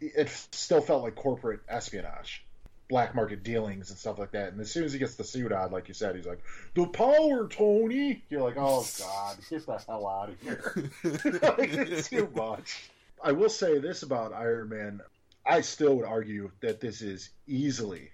[0.00, 2.44] it still felt like corporate espionage
[2.88, 4.52] black market dealings and stuff like that.
[4.52, 6.42] And as soon as he gets the suit on, like you said, he's like,
[6.74, 12.08] "The power, Tony." You're like, "Oh God, get the hell out of here!" like, it's
[12.08, 12.88] too much.
[13.22, 15.00] I will say this about Iron Man:
[15.44, 18.12] I still would argue that this is easily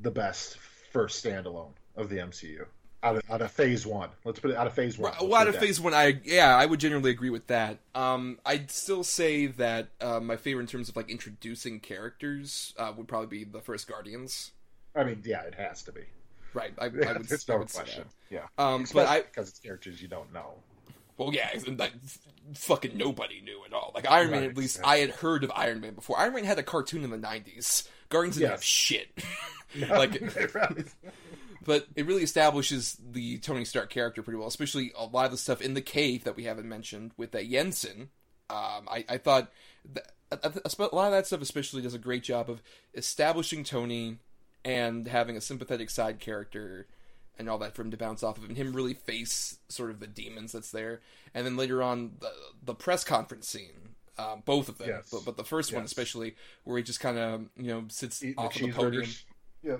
[0.00, 0.58] the best
[0.92, 2.66] first standalone of the MCU.
[3.02, 5.12] Out of, out of phase one, let's put it out of phase one.
[5.20, 7.78] Well, out of phase one, I yeah, I would generally agree with that.
[7.94, 12.92] Um, I'd still say that uh, my favorite in terms of like introducing characters uh,
[12.96, 14.50] would probably be the first Guardians.
[14.94, 16.00] I mean, yeah, it has to be.
[16.54, 18.04] Right, I, Yeah, I would, it's no would question.
[18.30, 18.34] that.
[18.34, 20.54] Yeah, Um, but I because it's characters you don't know.
[21.18, 21.92] Well, yeah, that
[22.54, 23.92] fucking nobody knew at all.
[23.94, 24.88] Like Iron Man, at least yeah.
[24.88, 26.18] I had heard of Iron Man before.
[26.18, 27.86] Iron Man had a cartoon in the '90s.
[28.08, 28.58] Guardians didn't Yes.
[28.58, 29.08] have shit.
[29.90, 30.22] like,
[31.64, 35.36] but it really establishes the Tony Stark character pretty well, especially a lot of the
[35.36, 38.08] stuff in the cave that we haven't mentioned with that Yinsen.
[38.48, 39.50] Um, I, I thought
[39.94, 42.62] that, a a lot of that stuff, especially, does a great job of
[42.94, 44.18] establishing Tony
[44.64, 46.86] and having a sympathetic side character
[47.38, 50.00] and all that for him to bounce off of, and him really face sort of
[50.00, 51.00] the demons that's there.
[51.34, 52.30] And then later on, the,
[52.64, 55.10] the press conference scene, um, both of them, Yes.
[55.12, 56.34] but, but the first one especially,
[56.64, 59.04] where he just kind of you know sits Eating off the of the podium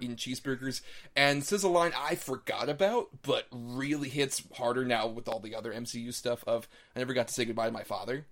[0.00, 0.80] eating cheeseburgers
[1.14, 5.54] and says a line I forgot about, but really hits harder now with all the
[5.54, 6.42] other MCU stuff.
[6.46, 8.26] Of I never got to say goodbye to my father.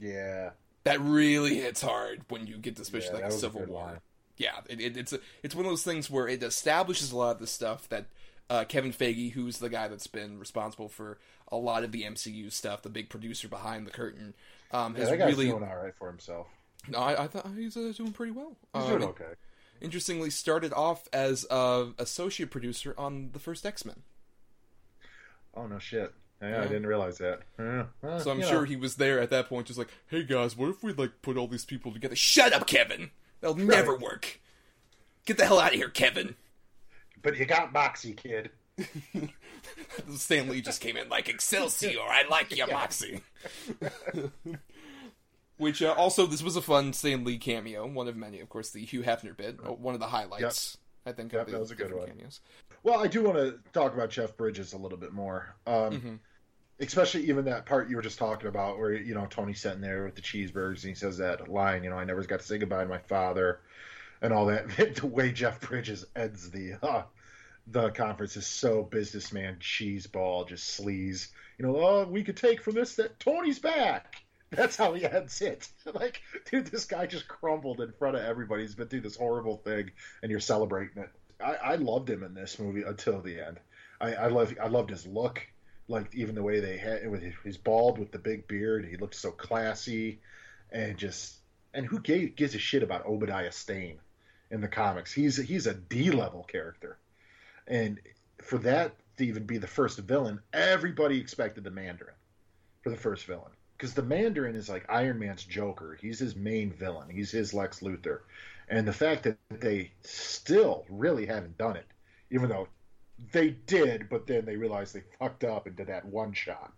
[0.00, 0.50] Yeah.
[0.84, 3.64] That really hits hard when you get to especially Yeah, like a was a Civil
[3.66, 3.84] War.
[3.86, 3.98] line.
[4.36, 7.32] Yeah, it, it, it's a, it's one of those things where it establishes a lot
[7.32, 8.06] of the stuff that
[8.48, 11.18] uh, Kevin Feige, who's the guy that's been responsible for
[11.50, 14.34] a lot of the MCU stuff, the big producer behind the curtain,
[14.70, 15.46] um, Yeah, has really.
[15.46, 16.46] doing all right for himself.
[16.86, 18.56] No, I, I thought he was uh, doing pretty well.
[18.74, 19.24] He's Um, doing okay.
[19.80, 24.02] Interestingly started off as a associate producer on the first X Men.
[25.54, 26.12] Oh no shit.
[26.40, 26.60] Yeah, Yeah.
[26.60, 27.40] I didn't realize that.
[27.58, 27.84] Yeah.
[28.02, 28.64] Well, So I'm sure know.
[28.64, 31.36] he was there at that point, just like, "Hey guys, what if we like put
[31.36, 33.10] all these people together?" Shut up, Kevin.
[33.40, 34.40] That'll never work.
[35.26, 36.36] Get the hell out of here, Kevin.
[37.22, 38.50] But you got Moxie, kid.
[40.14, 42.00] Stan Lee just came in like Excelsior.
[42.00, 43.20] I like your moxie.
[45.58, 48.70] Which uh, also, this was a fun Stan Lee cameo, one of many, of course,
[48.70, 50.78] the Hugh Hefner bit, uh, one of the highlights.
[51.04, 52.06] I think Yep, of the that was a good one.
[52.06, 52.40] cameos.
[52.82, 55.54] Well, I do want to talk about Jeff Bridges a little bit more.
[55.66, 56.14] Um, Mm-hmm.
[56.80, 60.04] Especially even that part you were just talking about where, you know, Tony's sitting there
[60.04, 62.56] with the cheeseburgers and he says that line, you know, I never got to say
[62.56, 63.58] goodbye to my father
[64.22, 64.68] and all that.
[64.94, 67.02] the way Jeff Bridges ends the uh,
[67.66, 71.28] the conference is so businessman cheeseball, just sleaze.
[71.58, 74.22] You know, oh, we could take from this that Tony's back.
[74.50, 75.68] That's how he ends it.
[75.94, 78.62] Like, dude, this guy just crumbled in front of everybody.
[78.62, 79.90] He's been through this horrible thing,
[80.22, 81.10] and you're celebrating it.
[81.42, 83.58] I, I loved him in this movie until the end.
[84.00, 85.40] I, I love I loved his look,
[85.88, 88.86] like even the way they had with his, bald with the big beard.
[88.86, 90.20] He looked so classy,
[90.70, 91.38] and just
[91.72, 93.98] and who gave, gives a shit about Obadiah Stane
[94.50, 95.12] in the comics?
[95.12, 96.98] He's he's a D level character,
[97.66, 97.98] and
[98.42, 102.14] for that to even be the first villain, everybody expected the Mandarin
[102.82, 105.96] for the first villain because the Mandarin is like Iron Man's Joker.
[106.00, 107.08] He's his main villain.
[107.08, 108.20] He's his Lex Luthor,
[108.68, 111.86] and the fact that they still really haven't done it,
[112.30, 112.68] even though
[113.32, 116.72] they did, but then they realized they fucked up and did that one shot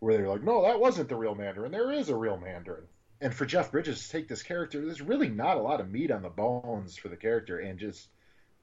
[0.00, 1.72] where they were like, no, that wasn't the real Mandarin.
[1.72, 2.84] There is a real Mandarin.
[3.20, 6.10] And for Jeff Bridges to take this character, there's really not a lot of meat
[6.10, 8.08] on the bones for the character and just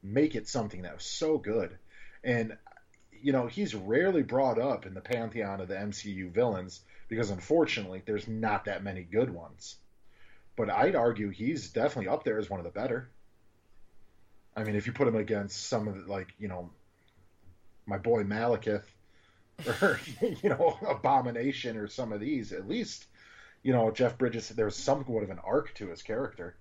[0.01, 1.77] make it something that was so good.
[2.23, 2.57] And,
[3.21, 8.01] you know, he's rarely brought up in the pantheon of the MCU villains because unfortunately
[8.05, 9.77] there's not that many good ones.
[10.55, 13.09] But I'd argue he's definitely up there as one of the better.
[14.55, 16.71] I mean, if you put him against some of the, like, you know,
[17.85, 18.83] my boy Malekith
[19.81, 23.05] or, you know, Abomination or some of these, at least,
[23.61, 26.55] you know, Jeff Bridges, there's somewhat of an arc to his character.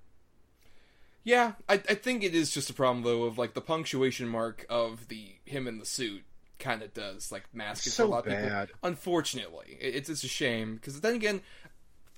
[1.25, 4.65] Yeah, I, I think it is just a problem though of like the punctuation mark
[4.69, 6.23] of the him in the suit
[6.59, 8.43] kind of does like mask it So a lot of bad.
[8.43, 8.79] people.
[8.83, 11.41] Unfortunately, it's it's a shame because then again,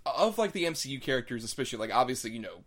[0.06, 2.64] of like the MCU characters, especially like obviously you know,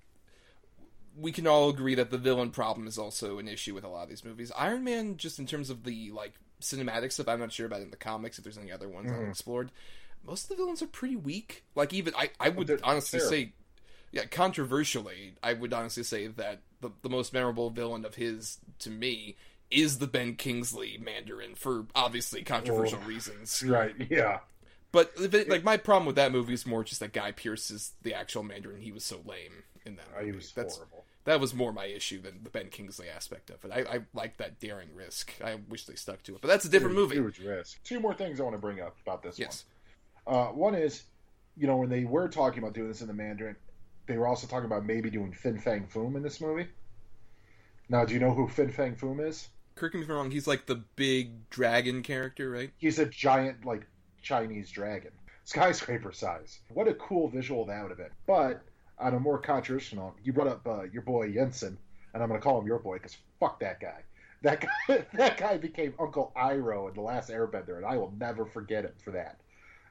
[1.17, 4.03] we can all agree that the villain problem is also an issue with a lot
[4.03, 4.51] of these movies.
[4.57, 7.91] Iron Man, just in terms of the like cinematic stuff, I'm not sure about in
[7.91, 9.21] the comics if there's any other ones Mm-hmm.
[9.21, 9.71] unexplored.
[10.25, 11.63] Most of the villains are pretty weak.
[11.75, 13.53] Like even I I would They're honestly say
[14.12, 18.89] yeah, controversially, I would honestly say that the, the most memorable villain of his to
[18.89, 19.36] me
[19.71, 23.63] is the Ben Kingsley Mandarin for obviously controversial reasons.
[23.63, 23.95] Right?
[24.10, 24.39] Yeah.
[24.91, 27.93] But it, like my problem with that movie is more just that Guy Pearce is
[28.01, 28.81] the actual Mandarin.
[28.81, 30.05] He was so lame in that.
[30.13, 30.25] Movie.
[30.25, 31.05] he was That's horrible.
[31.23, 33.71] that was more my issue than the Ben Kingsley aspect of it.
[33.73, 35.34] I, I like that daring risk.
[35.43, 37.15] I wish they stuck to it, but that's a different movie.
[37.15, 37.81] Huge risk.
[37.86, 39.63] Two more things I want to bring up about this Yes.
[40.25, 40.36] one.
[40.36, 41.03] Uh, one is,
[41.55, 43.55] you know, when they were talking about doing this in the Mandarin,
[44.07, 46.67] they were also talking about maybe doing Fin Fang Foom in this movie.
[47.88, 49.47] Now, do you know who Fin Fang Foom is?
[49.82, 50.30] Correct me if I'm wrong.
[50.30, 52.70] He's like the big dragon character, right?
[52.78, 53.88] He's a giant, like,
[54.22, 55.10] Chinese dragon.
[55.46, 56.60] Skyscraper size.
[56.72, 58.12] What a cool visual that would have been.
[58.28, 58.62] But,
[59.00, 61.78] on a more controversial you brought up uh, your boy Yinsen,
[62.13, 64.04] and I'm going to call him your boy because fuck that guy.
[64.44, 68.46] That guy, that guy became Uncle Iroh in The Last Airbender, and I will never
[68.46, 69.39] forget him for that.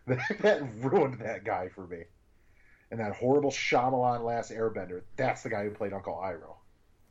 [0.07, 2.05] That, ruined that guy for me.
[2.92, 6.55] And that horrible Shyamalan Last Airbender, that's the guy who played Uncle Iroh.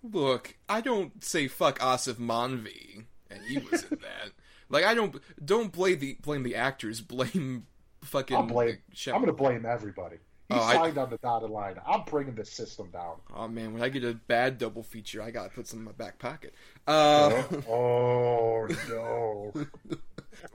[0.03, 4.31] Look, I don't say fuck Aasif Mandvi, and he was in that.
[4.69, 7.01] Like I don't don't blame the blame the actors.
[7.01, 7.65] Blame
[8.03, 8.37] fucking.
[8.37, 8.77] I'll blame.
[8.93, 10.17] Shep- I'm going to blame everybody.
[10.47, 11.75] He Oh, I- signed on the dotted line.
[11.85, 13.17] I'm bringing the system down.
[13.35, 15.91] Oh man, when I get a bad double feature, I gotta put some in my
[15.91, 16.53] back pocket.
[16.87, 19.53] Uh, oh no!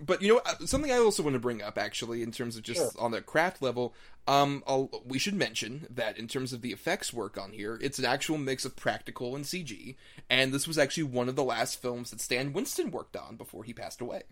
[0.00, 2.80] But you know, something I also want to bring up, actually, in terms of just
[2.80, 2.90] Sure.
[2.98, 3.94] on the craft level,
[4.26, 4.62] um,
[5.04, 8.38] we should mention that in terms of the effects work on here, it's an actual
[8.38, 9.96] mix of practical and CG,
[10.30, 13.64] and this was actually one of the last films that Stan Winston worked on before
[13.64, 14.22] he passed away.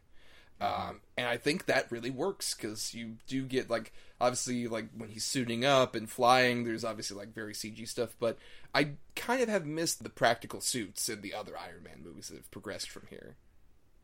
[0.60, 5.08] Um, and I think that really works because you do get like obviously like when
[5.08, 8.38] he's suiting up and flying, there's obviously like very CG stuff, but
[8.72, 12.36] I kind of have missed the practical suits in the other Iron Man movies that
[12.36, 13.34] have progressed from here.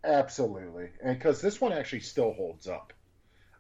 [0.05, 2.93] Absolutely, and because this one actually still holds up.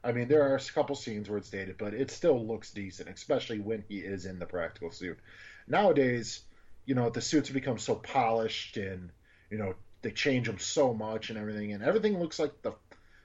[0.04, 3.08] I mean, there are a couple scenes where it's dated, but it still looks decent,
[3.08, 5.18] especially when he is in the practical suit.
[5.66, 6.42] Nowadays,
[6.86, 9.10] you know, the suits become so polished, and
[9.50, 12.72] you know, they change them so much and everything, and everything looks like the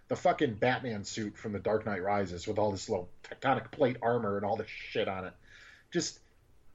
[0.09, 3.97] the fucking Batman suit from The Dark Knight Rises with all this little tectonic plate
[4.01, 5.33] armor and all this shit on it.
[5.91, 6.19] Just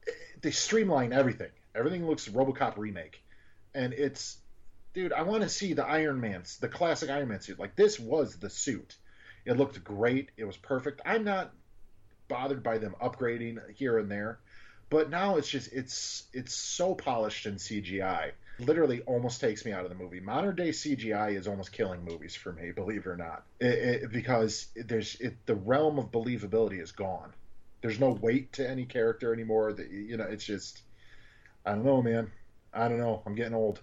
[0.08, 1.50] eh, they streamline everything.
[1.74, 3.22] Everything looks RoboCop remake,
[3.74, 4.37] and it's
[4.98, 7.60] dude, I want to see the Iron Man's, the classic Iron Man suit.
[7.60, 8.96] Like this was the suit.
[9.44, 10.30] It looked great.
[10.36, 11.02] It was perfect.
[11.06, 11.52] I'm not
[12.26, 14.40] bothered by them upgrading here and there,
[14.90, 18.32] but now it's just it's it's so polished in CGI.
[18.58, 20.18] Literally, almost takes me out of the movie.
[20.18, 24.12] Modern day CGI is almost killing movies for me, believe it or not, it, it,
[24.12, 27.32] because there's it, the realm of believability is gone.
[27.82, 29.72] There's no weight to any character anymore.
[29.72, 30.82] That you know, it's just
[31.64, 32.32] I don't know, man.
[32.74, 33.22] I don't know.
[33.24, 33.80] I'm getting old.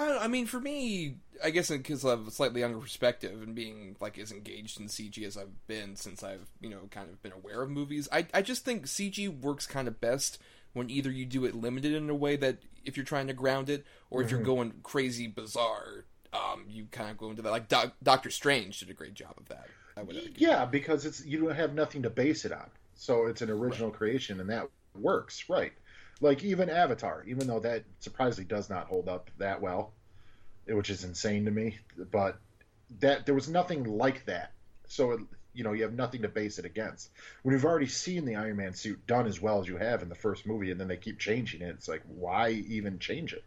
[0.00, 3.54] I, I mean, for me, I guess because I have a slightly younger perspective and
[3.54, 7.22] being like as engaged in CG as I've been since I've you know kind of
[7.22, 10.38] been aware of movies, I I just think CG works kind of best
[10.72, 13.68] when either you do it limited in a way that if you're trying to ground
[13.68, 17.50] it, or if you're going crazy bizarre, um, you kind of go into that.
[17.50, 19.68] Like Doc, Doctor Strange did a great job of that.
[19.96, 20.32] I would argue.
[20.36, 23.90] Yeah, because it's you don't have nothing to base it on, so it's an original
[23.90, 25.72] creation, and that works, right?
[26.20, 29.92] Like even Avatar, even though that surprisingly does not hold up that well,
[30.68, 31.78] eh, which is insane to me.
[32.10, 32.38] But
[33.00, 34.52] that there was nothing like that,
[34.86, 35.20] so it,
[35.54, 37.10] you know you have nothing to base it against.
[37.42, 40.08] When you've already seen the Iron Man suit done as well as you have in
[40.08, 43.44] the first movie, and then they keep changing it, it's like why even change it?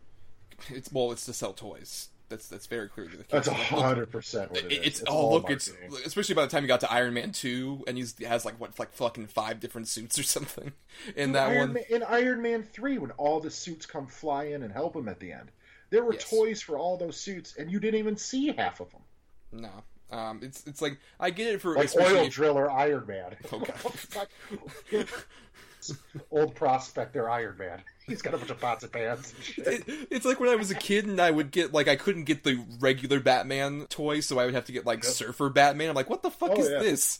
[0.69, 2.09] It's well, it's to sell toys.
[2.33, 3.45] That's that's very clearly the case.
[3.45, 4.77] That's a hundred percent what it is.
[4.79, 5.71] It- It's, oh all look, it's
[6.03, 8.79] especially by the time you got to Iron Man two, and he has like what
[8.79, 10.71] like fucking five different suits or something
[11.15, 11.73] in that Iron one.
[11.73, 15.07] Man, in Iron Man three, when all the suits come fly in and help him
[15.07, 15.51] at the end,
[15.91, 16.27] there were Yes.
[16.27, 19.01] toys for all those suits, and you didn't even see half of them.
[19.51, 23.35] No, um, it's it's like I get it for Like oil if- driller Iron Man.
[23.51, 23.63] Oh.
[26.31, 27.81] Old prospector Iron Man.
[28.07, 29.33] He's got a bunch of pots and pans.
[29.33, 29.67] And shit.
[29.67, 32.25] it, it's like when I was a kid and I would get like I couldn't
[32.25, 35.13] get the regular Batman toy, so I would have to get like Yep.
[35.13, 35.89] Surfer Batman.
[35.89, 36.79] I'm like, what the fuck Oh, is yeah.
[36.79, 37.19] this?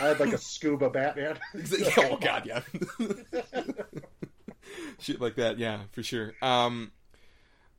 [0.00, 1.38] I had like a scuba Batman.
[1.98, 2.60] oh god, yeah.
[4.98, 6.32] Shit like that, yeah, for sure.
[6.40, 6.92] Um,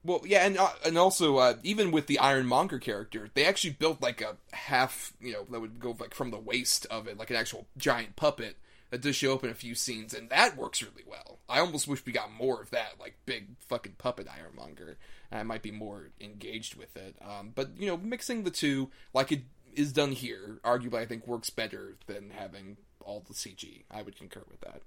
[0.03, 4.01] well, yeah, and uh, and also uh, even with the Ironmonger character, they actually built
[4.01, 7.31] like a half, you know, that would go like from the waist of it, like
[7.31, 8.55] an actual giant puppet
[8.91, 11.39] that does show up in a few scenes, and that works really well.
[11.49, 14.97] I almost wish we got more of that, like big fucking puppet Ironmonger.
[15.31, 17.15] And I might be more engaged with it.
[17.21, 19.41] Um, but you know, mixing the two, like it
[19.73, 23.83] is done here, arguably I think works better than having all the CG.
[23.91, 24.81] I would concur with that.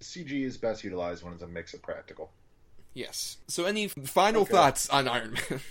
[0.00, 2.30] CG is best utilized when it's a mix of practical.
[2.94, 3.38] Yes.
[3.48, 4.52] So, any final Okay.
[4.52, 5.60] thoughts on Iron Man?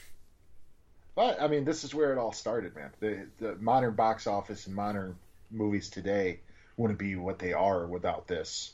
[1.16, 2.92] But I mean, this is where it all started, man.
[3.00, 5.16] The the modern box office and modern
[5.50, 6.40] movies today
[6.78, 8.74] wouldn't be what they are without this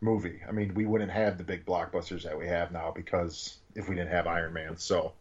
[0.00, 0.40] movie.
[0.48, 3.94] I mean, we wouldn't have the big blockbusters that we have now because if we
[3.94, 4.76] didn't have Iron Man.
[4.78, 5.12] So,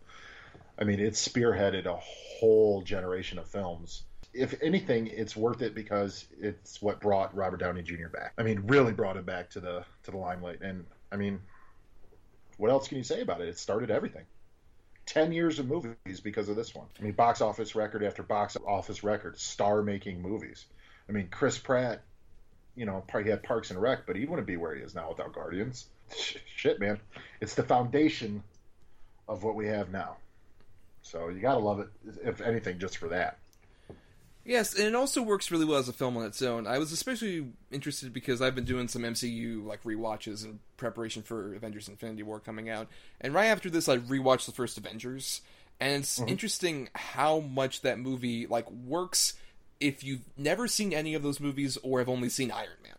[0.78, 4.04] I mean, it spearheaded a whole generation of films.
[4.34, 8.08] If anything, it's worth it because it's what brought Robert Downey Jr.
[8.08, 8.34] back.
[8.38, 10.62] I mean, really brought him back to the to the limelight.
[10.62, 11.40] And I mean,
[12.58, 13.48] what else can you say about it?
[13.48, 14.26] It started everything.
[15.08, 16.86] 10 years of movies because of this one.
[17.00, 20.68] I mean, box office record after box office record, star making movies.
[21.08, 22.04] I mean, Chris Pratt,
[22.80, 25.10] you know, probably had Parks and Rec, but he wouldn't be where he is now
[25.10, 25.88] without Guardians.
[26.56, 26.98] Shit, man.
[27.42, 28.42] It's the foundation
[29.28, 30.16] of what we have now.
[31.02, 31.90] So you got to love it,
[32.24, 33.38] if anything, just for that.
[34.46, 36.68] Yes, and it also works really well as a film on its own.
[36.68, 41.54] I was especially interested because I've been doing some MCU like rewatches in preparation for
[41.54, 42.88] Avengers: Infinity War coming out,
[43.20, 45.42] and right after this, I rewatched the first Avengers,
[45.80, 46.30] and it's mm-hmm.
[46.30, 49.34] interesting how much that movie like works
[49.80, 52.94] if you've never seen any of those movies or have only seen Iron Man.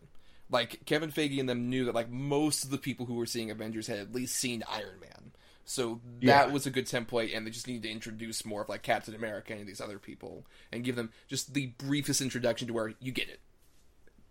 [0.49, 3.51] Like Kevin Feige and them knew that like most of the people who were seeing
[3.51, 5.31] Avengers had at least seen Iron Man.
[5.63, 6.47] So that yeah.
[6.47, 9.53] was a good template, and they just needed to introduce more of like Captain America
[9.53, 13.29] and these other people, and give them just the briefest introduction to where you get
[13.29, 13.39] it.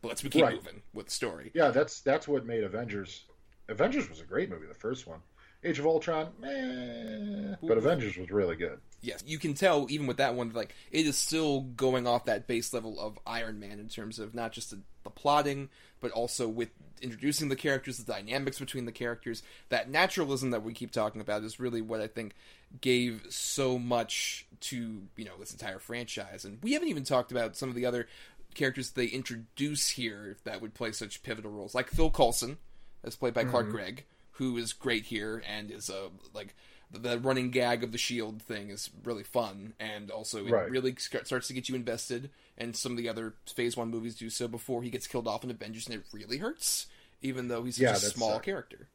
[0.02, 0.54] But let's keep right.
[0.54, 1.50] moving with the story.
[1.54, 3.24] Yeah, that's that's what made Avengers.
[3.68, 5.20] Avengers was a great movie, the first one.
[5.62, 8.78] Age of Ultron, eh, but Avengers was really good.
[9.02, 12.46] Yes, you can tell even with that one, like it is still going off that
[12.46, 15.68] base level of Iron Man in terms of not just the, the plotting,
[16.00, 16.70] but also with
[17.02, 21.44] introducing the characters, the dynamics between the characters, that naturalism that we keep talking about
[21.44, 22.34] is really what I think
[22.80, 26.44] gave so much to you know this entire franchise.
[26.44, 28.06] And we haven't even talked about some of the other
[28.54, 32.58] characters they introduce here that would play such pivotal roles, like Phil Coulson,
[33.04, 33.50] as played by mm-hmm.
[33.50, 34.04] Clark Gregg,
[34.40, 36.54] who is great here and is a like
[36.90, 40.70] the running gag of the shield thing is really fun and also it right.
[40.70, 44.30] really starts to get you invested and some of the other phase one movies do
[44.30, 46.86] so before he gets killed off in avengers and it really hurts
[47.20, 48.46] even though he's such yeah, a small sucked.
[48.46, 48.88] character.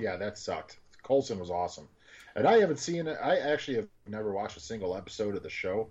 [0.00, 0.78] Yeah that sucked.
[1.04, 1.88] Coulson was awesome.
[2.34, 3.18] And i haven't seen it.
[3.22, 5.88] I actually have never watched a single episode of the show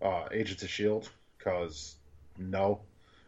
[0.00, 1.96] uh agents of shield because
[2.38, 2.80] no.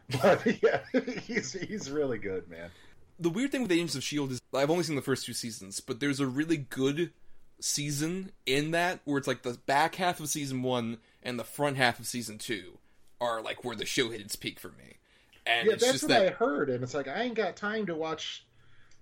[0.23, 0.79] But yeah
[1.27, 2.71] he's he's really good man
[3.19, 5.79] the weird thing with agents of shield is i've only seen the first two seasons
[5.79, 7.11] but there's a really good
[7.59, 11.77] season in that where it's like the back half of season one and the front
[11.77, 12.77] half of season two
[13.19, 14.97] are like where the show hit its peak for me.
[15.45, 16.27] And yeah, that's what that...
[16.27, 18.45] I heard, and it's like I ain't got time to watch,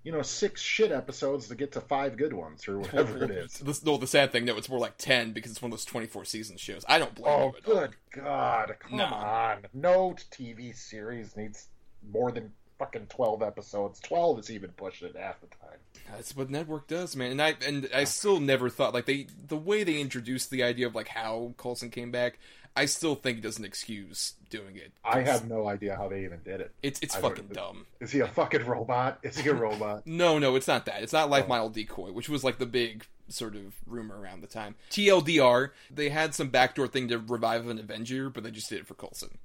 [0.03, 3.63] you know, six shit episodes to get to five good ones or whatever it is.
[3.83, 6.23] No, the sad thing, no, it's more like ten because it's one of those twenty-four
[6.25, 6.85] season shows.
[6.87, 7.55] I don't blame oh.
[7.55, 8.23] Oh, good all.
[8.23, 9.05] God, come no.
[9.05, 9.57] on!
[9.73, 11.67] No TV series needs
[12.11, 13.99] more than fucking twelve episodes.
[13.99, 15.79] Twelve is even pushing it half the time.
[16.11, 17.31] That's what network does, man.
[17.31, 20.87] And I and I still never thought like they the way they introduced the idea
[20.87, 22.39] of like how Coulson came back.
[22.77, 24.91] I still think it doesn't excuse doing it.
[25.03, 26.73] I have no idea how they even did it.
[26.83, 27.85] It's it's I fucking dumb.
[28.01, 29.19] Is he a fucking robot?
[29.23, 30.03] Is he a robot?
[30.05, 31.01] no, no, it's not that.
[31.01, 31.49] It's not like oh.
[31.49, 34.75] Model Decoy, which was like the big sort of rumor around the time.
[34.91, 38.87] TLDR, they had some backdoor thing to revive an Avenger, but they just did it
[38.87, 39.37] for Coulson.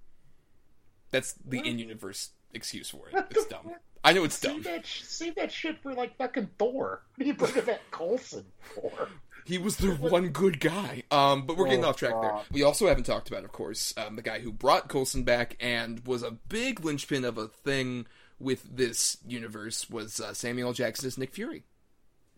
[1.11, 3.26] That's the in-universe excuse for it.
[3.30, 3.72] It's dumb.
[4.03, 4.62] I know it's dumb.
[4.62, 7.03] Save that, save that shit for like fucking Thor.
[7.16, 9.09] What are you bringing that Coulson for?
[9.44, 11.03] He was the one good guy.
[11.11, 12.22] Um, but we're getting oh, off track God.
[12.22, 12.42] there.
[12.53, 16.07] We also haven't talked about, of course, um, the guy who brought Coulson back and
[16.07, 18.07] was a big linchpin of a thing
[18.38, 21.64] with this universe was uh, Samuel Jackson's Nick Fury.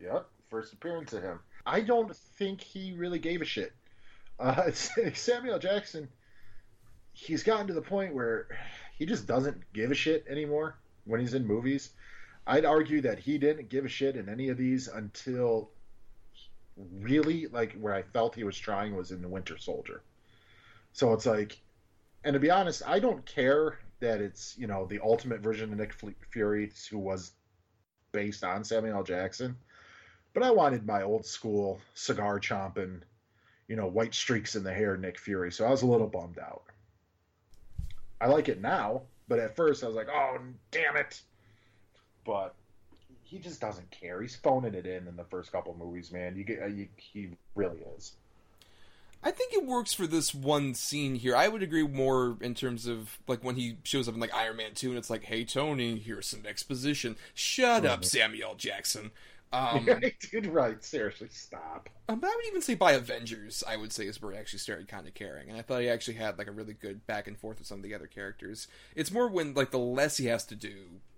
[0.00, 1.38] Yep, first appearance of him.
[1.64, 3.72] I don't think he really gave a shit.
[4.38, 4.70] Uh,
[5.14, 6.08] Samuel Jackson,
[7.12, 8.48] he's gotten to the point where
[8.98, 11.90] he just doesn't give a shit anymore when he's in movies.
[12.46, 15.70] I'd argue that he didn't give a shit in any of these until
[16.76, 20.02] really like where I felt he was trying was in the Winter Soldier.
[20.92, 21.58] So it's like,
[22.24, 25.78] and to be honest, I don't care that it's you know the ultimate version of
[25.78, 25.94] Nick
[26.30, 27.32] Fury who was
[28.10, 29.04] based on Samuel L.
[29.04, 29.56] Jackson,
[30.34, 33.00] but I wanted my old school cigar chomping,
[33.68, 35.52] you know, white streaks in the hair Nick Fury.
[35.52, 36.64] So I was a little bummed out.
[38.22, 40.38] I like it now, but at first I was like, oh
[40.70, 41.20] damn it.
[42.24, 42.54] But
[43.24, 44.22] he just doesn't care.
[44.22, 46.36] He's phoning it in in the first couple movies, man.
[46.36, 48.12] You get uh, you, he really is.
[49.24, 51.34] I think it works for this one scene here.
[51.34, 54.56] I would agree more in terms of like when he shows up in like Iron
[54.56, 57.92] Man 2 and it's like, "Hey Tony, here's some exposition." Shut mm-hmm.
[57.92, 59.10] up, Samuel Jackson.
[59.52, 59.88] Um,
[60.30, 60.82] Dude, right?
[60.82, 61.88] Seriously, stop.
[62.08, 64.60] Um, but I would even say by Avengers, I would say is where I actually
[64.60, 67.28] started kind of caring, and I thought he actually had like a really good back
[67.28, 68.66] and forth with some of the other characters.
[68.94, 70.74] It's more when like the less he has to do,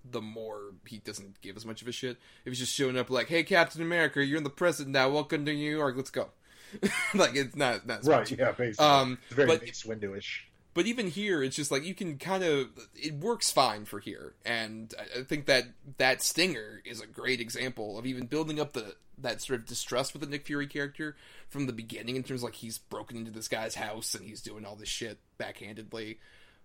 [0.09, 2.19] the more he doesn't give as much of a shit.
[2.45, 5.09] If he's just showing up like, "Hey, Captain America, you're in the present now.
[5.09, 5.97] Welcome to New York.
[5.97, 6.31] Let's go."
[7.15, 8.21] like it's not not right.
[8.21, 8.33] Much.
[8.33, 10.49] Yeah, basically, um, it's very but, Mace Windu-ish.
[10.75, 14.35] But even here, it's just like you can kind of it works fine for here,
[14.45, 15.67] and I think that
[15.99, 20.13] that stinger is a great example of even building up the that sort of distrust
[20.13, 21.17] with the Nick Fury character
[21.49, 24.43] from the beginning in terms of like he's broken into this guy's house and he's
[24.43, 26.19] doing all this shit backhandedly,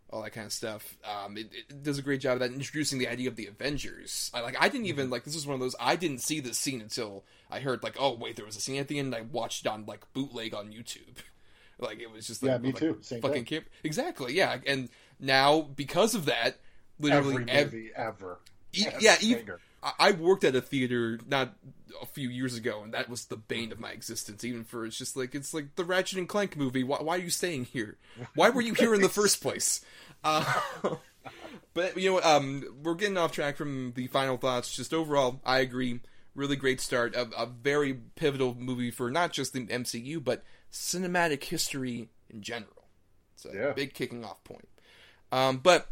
[0.10, 0.97] all that kind of stuff.
[1.03, 4.32] Um, it, it does a great job of that introducing the idea of the Avengers.
[4.34, 6.57] I like I didn't even like this is one of those I didn't see this
[6.57, 9.24] scene until I heard like oh wait there was a scene at the end and
[9.24, 11.18] I watched it on like bootleg on YouTube.
[11.80, 12.97] Like it was just like, Yeah, me like, too.
[13.01, 13.45] Same fucking thing.
[13.45, 13.65] camp.
[13.84, 14.57] Exactly, yeah.
[14.67, 16.59] And now because of that,
[16.99, 18.39] literally Every ev- ever.
[18.73, 19.45] E- yeah, even.
[19.82, 21.55] I I worked at a theater not
[22.01, 24.43] a few years ago, and that was the bane of my existence.
[24.43, 26.84] Even for it's just like it's like the Ratchet and Clank movie.
[26.84, 27.97] Why, why are you staying here?
[28.36, 29.82] Why were you here in the first place?
[30.23, 30.43] Uh,
[31.73, 34.75] but you know, um, we're getting off track from the final thoughts.
[34.75, 36.01] Just overall, I agree.
[36.36, 37.15] Really great start.
[37.15, 42.88] A, a very pivotal movie for not just the MCU, but cinematic history in general.
[43.36, 43.72] It's a Yeah.
[43.74, 44.67] big kicking off point.
[45.32, 45.89] Um, but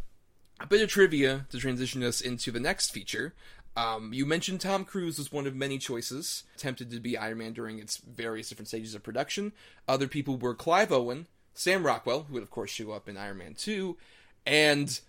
[0.60, 3.34] a bit of trivia to transition us into the next feature.
[3.76, 7.52] Um, you mentioned Tom Cruise was one of many choices attempted to be Iron Man
[7.52, 9.52] during its various different stages of production.
[9.86, 13.38] Other people were Clive Owen, Sam Rockwell, who would of course show up in Iron
[13.38, 13.96] Man 2,
[14.44, 15.00] and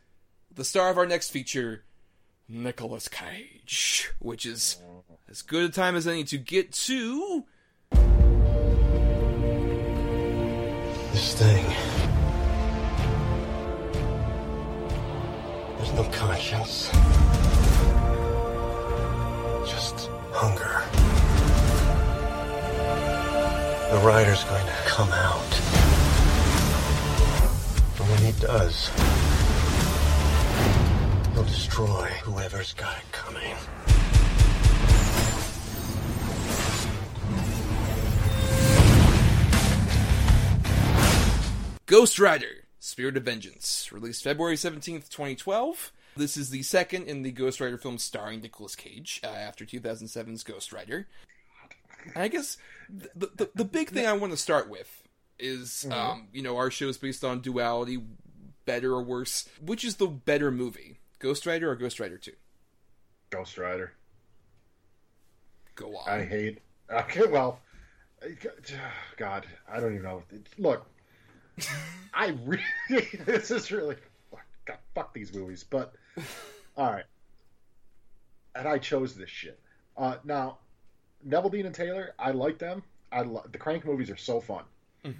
[0.53, 1.83] the star of our next feature,
[2.47, 4.77] Nicolas Cage, which is
[5.27, 7.45] as good a time as any to get to
[11.31, 11.63] Thing.
[15.77, 16.89] There's no conscience.
[19.65, 20.83] Just hunger.
[23.93, 25.59] The rider's going to come out.
[27.99, 28.89] And when he does,
[31.33, 33.55] he'll destroy whoever's got it coming.
[41.89, 45.91] Ghost Rider Spirit of Vengeance, released February 17th, 2012.
[46.15, 50.43] This is the second in the Ghost Rider film starring Nicolas Cage uh, after 2007's
[50.43, 51.07] Ghost Rider.
[52.13, 55.01] And I guess the, the, the big thing I want to start with
[55.39, 57.99] is, um, you know, our show is based on duality,
[58.65, 59.49] better or worse.
[59.59, 62.31] Which is the better movie, Ghost Rider or Ghost Rider 2?
[63.31, 63.93] Ghost Rider.
[65.73, 66.07] Go on.
[66.07, 66.59] I hate.
[66.91, 67.61] Okay, well,
[69.17, 70.21] God, I don't even know.
[70.59, 70.85] Look,
[72.13, 72.63] I really.
[73.25, 73.95] This is really.
[74.65, 75.93] God, fuck these movies, but
[76.77, 77.05] all right.
[78.55, 79.59] And I chose this shit.
[79.97, 80.59] Uh, now,
[81.27, 82.83] Neveldine and Taylor, I like them.
[83.11, 84.63] I lo- the Crank movies are so fun.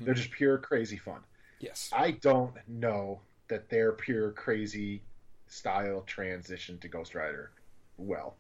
[0.02, 1.22] They're just pure crazy fun.
[1.60, 1.90] yes.
[1.94, 5.02] I don't know that their pure crazy
[5.48, 7.52] style transition to Ghost Rider
[7.98, 8.36] well.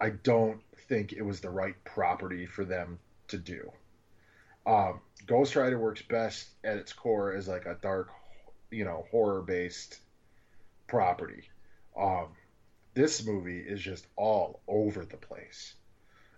[0.00, 3.70] I don't think it was the right property for them to do.
[4.66, 8.10] Um, Ghost Rider works best at its core as like a dark,
[8.70, 10.00] you know, horror based
[10.86, 11.48] property.
[11.98, 12.28] Um,
[12.94, 15.74] this movie is just all over the place.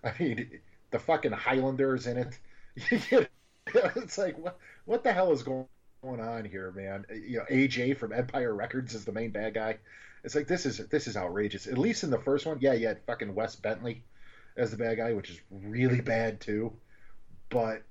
[0.04, 0.60] I mean,
[0.90, 2.38] the fucking Highlanders in it.
[3.66, 5.66] it's like what what the hell is going
[6.02, 7.04] on here, man?
[7.10, 9.78] You know, AJ from Empire Records is the main bad guy.
[10.22, 11.66] It's like this is this is outrageous.
[11.66, 14.02] At least in the first one, yeah, you had fucking Wes Bentley
[14.56, 16.72] as the bad guy, which is really bad too.
[17.48, 17.82] But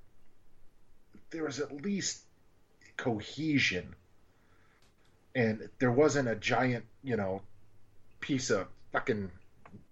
[1.34, 2.22] there was at least
[2.96, 3.94] cohesion,
[5.34, 7.42] and there wasn't a giant, you know,
[8.20, 9.30] piece of fucking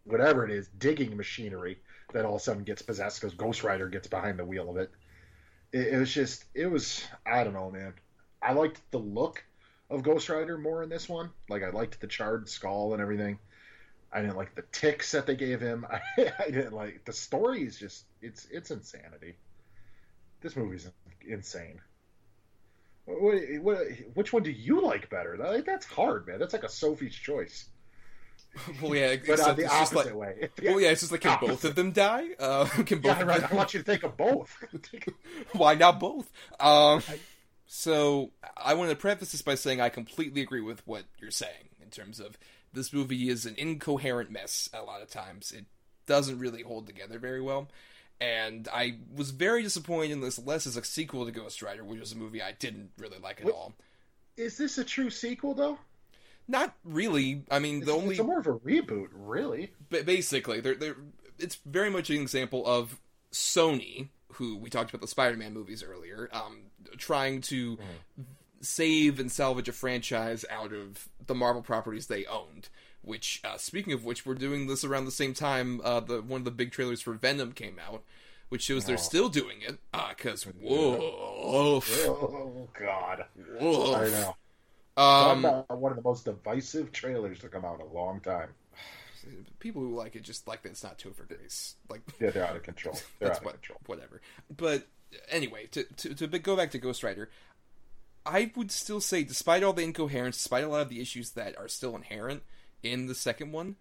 [0.04, 1.78] whatever it is digging machinery
[2.12, 4.76] that all of a sudden gets possessed because Ghost Rider gets behind the wheel of
[4.76, 4.90] it.
[5.72, 5.94] it.
[5.94, 7.94] It was just, it was, I don't know, man.
[8.40, 9.42] I liked the look
[9.90, 11.30] of Ghost Rider more in this one.
[11.48, 13.38] Like I liked the charred skull and everything.
[14.12, 15.86] I didn't like the ticks that they gave him.
[15.90, 16.00] I,
[16.38, 17.64] I didn't like the story.
[17.64, 19.36] Is just it's it's insanity.
[20.40, 20.86] This movie's
[21.26, 21.80] insane.
[23.04, 23.78] What, what,
[24.14, 25.36] which one do you like better?
[25.36, 26.38] That- That's hard, man.
[26.38, 27.66] That's like a Sophie's choice.
[28.82, 30.48] Well, yeah, But uh, the it's just opposite like, way.
[30.64, 32.28] well, yeah, it's just like, can both of them die?
[32.38, 33.40] Uh, can both Yeah, right.
[33.40, 34.54] them I want you to think of both.
[35.52, 36.30] Why not both?
[36.60, 37.02] Um,
[37.66, 41.70] so I want to preface this by saying I completely agree with what you're saying
[41.82, 42.36] in terms of
[42.74, 45.52] this movie is an incoherent mess a lot of times.
[45.52, 45.64] It
[46.06, 47.68] doesn't really hold together very well.
[48.22, 51.98] And I was very disappointed in this less as a sequel to Ghost Rider, which
[51.98, 53.74] was a movie I didn't really like at What- all.
[54.36, 55.78] Is this a true sequel, though?
[56.46, 57.42] Not really.
[57.50, 59.72] I mean, the only it's more of a reboot, really.
[59.90, 60.96] Ba- basically they're, they're
[61.38, 63.00] it's very much an example of
[63.32, 66.60] sony who we talked about the spider-man movies earlier um,
[66.96, 67.78] trying to
[68.60, 72.68] save and salvage a franchise out of the marvel properties they owned
[73.02, 76.40] which uh, speaking of which we're doing this around the same time uh, the one
[76.40, 78.02] of the big trailers for venom came out
[78.48, 78.98] which shows they're Oh.
[78.98, 79.78] still doing it.
[79.94, 80.98] Ah, cause whoa,
[81.80, 83.24] Oh God,
[83.58, 83.94] whoa.
[83.94, 84.36] I know.
[84.94, 85.42] Um,
[85.80, 88.50] one of the most divisive trailers to come out in a long time.
[89.58, 91.76] people who like it just like that it's not Topher Grace.
[91.88, 92.94] Like Yeah, they're out of control.
[93.18, 93.78] They're that's out of what, control.
[93.86, 94.20] whatever.
[94.54, 94.86] But
[95.30, 97.30] anyway, to, to to go back to Ghost Rider,
[98.26, 101.56] I would still say, despite all the incoherence, despite a lot of the issues that
[101.58, 102.42] are still inherent
[102.82, 103.76] in the second one,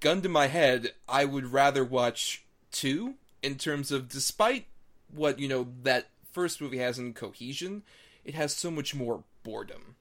[0.00, 4.66] gun to my head, I would rather watch two in terms of despite
[5.12, 7.82] what you know that first movie has in cohesion,
[8.24, 9.96] it has so much more boredom.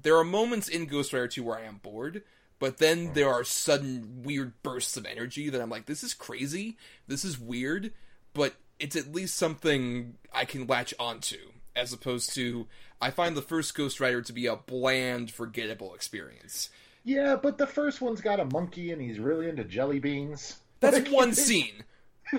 [0.00, 2.22] There are moments in Ghost Rider 2 where I am bored,
[2.58, 3.12] but then hmm.
[3.14, 7.38] there are sudden weird bursts of energy that I'm like, this is crazy, this is
[7.38, 7.92] weird,
[8.32, 11.38] but it's at least something I can latch onto,
[11.74, 12.66] as opposed to
[13.00, 16.70] I find the first Ghost Rider to be a bland, forgettable experience.
[17.06, 20.58] Yeah, but the first one's got a monkey and he's really into jelly beans.
[20.80, 21.84] That's Like, one scene.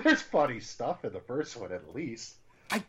[0.04, 2.34] There's funny stuff in the first one, at least.
[2.70, 2.82] I,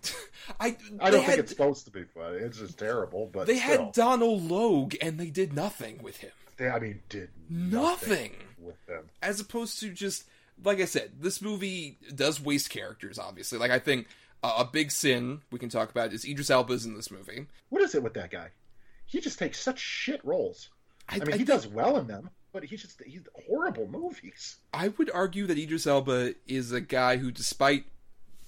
[0.59, 2.39] I, I don't think it's supposed to be funny.
[2.39, 3.29] It's just terrible.
[3.31, 6.31] But They still, had Donal Logue, and they did nothing with him.
[6.57, 8.33] they, I mean, did Nothing.
[8.61, 9.05] with them.
[9.21, 10.25] as opposed to just
[10.63, 13.17] like I said, this movie does waste characters.
[13.17, 14.07] Obviously, like I think
[14.43, 17.45] uh, a big sin we can talk about is Idris Elba's in this movie.
[17.69, 18.49] What is it with that guy?
[19.05, 20.69] He just takes such shit roles.
[21.09, 24.57] I, I mean, I he does well in them, but he's just he's horrible movies.
[24.73, 27.85] I would argue that Idris Elba is a guy who, despite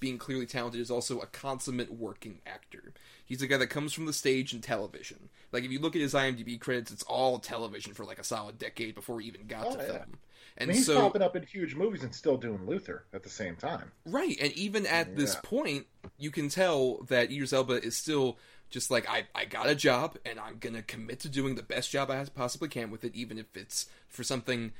[0.00, 2.92] being clearly talented, is also a consummate working actor.
[3.24, 5.28] He's a guy that comes from the stage and television.
[5.52, 8.58] Like if you look at his IMDb credits, it's all television for like a solid
[8.58, 9.86] decade before he even got Oh, to yeah.
[9.86, 10.18] film.
[10.58, 13.22] I And mean, he's so popping up in huge movies and still doing Luther at
[13.22, 13.90] the same time.
[14.04, 15.86] Right, and even at this point,
[16.18, 18.36] you can tell that Idris Elba is still
[18.72, 21.90] just like I, I got a job and I'm gonna commit to doing the best
[21.90, 24.72] job I possibly can with it, even if it's for something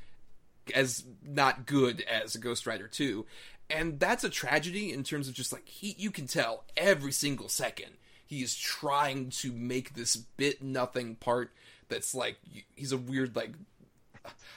[0.74, 3.24] as not good as Ghost Rider 2.
[3.70, 7.48] And that's a tragedy in terms of just like he you can tell every single
[7.48, 7.92] second
[8.26, 11.52] he is trying to make this bit nothing part
[11.88, 12.38] that's like
[12.74, 13.52] he's a weird like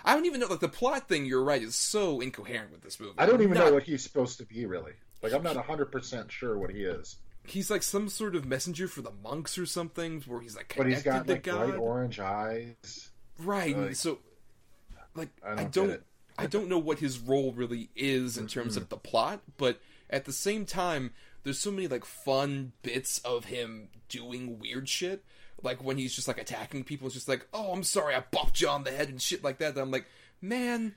[0.06, 3.00] I don't even know like the plot thing you're right is so incoherent with this
[3.00, 3.16] movie.
[3.18, 4.94] I don't even Not- know what he's supposed to be really.
[5.22, 7.18] Like I'm not hundred percent sure what he is.
[7.50, 10.78] He's like some sort of messenger for the monks or something, where he's like connected
[10.78, 11.68] But he's got to like God.
[11.70, 13.12] bright orange eyes.
[13.40, 13.78] right.
[13.78, 14.20] like- so,
[15.16, 16.04] like, I I don't don't.
[16.38, 19.80] I don't know what his role really is in terms of the plot, but
[20.10, 25.24] at the same time, there's so many like fun bits of him doing weird shit.
[25.64, 28.60] Like when he's just like attacking people, it's just like, oh, I'm sorry, I bopped
[28.60, 29.76] you on the head and shit like that.
[29.76, 30.08] That I'm like,
[30.42, 30.96] man,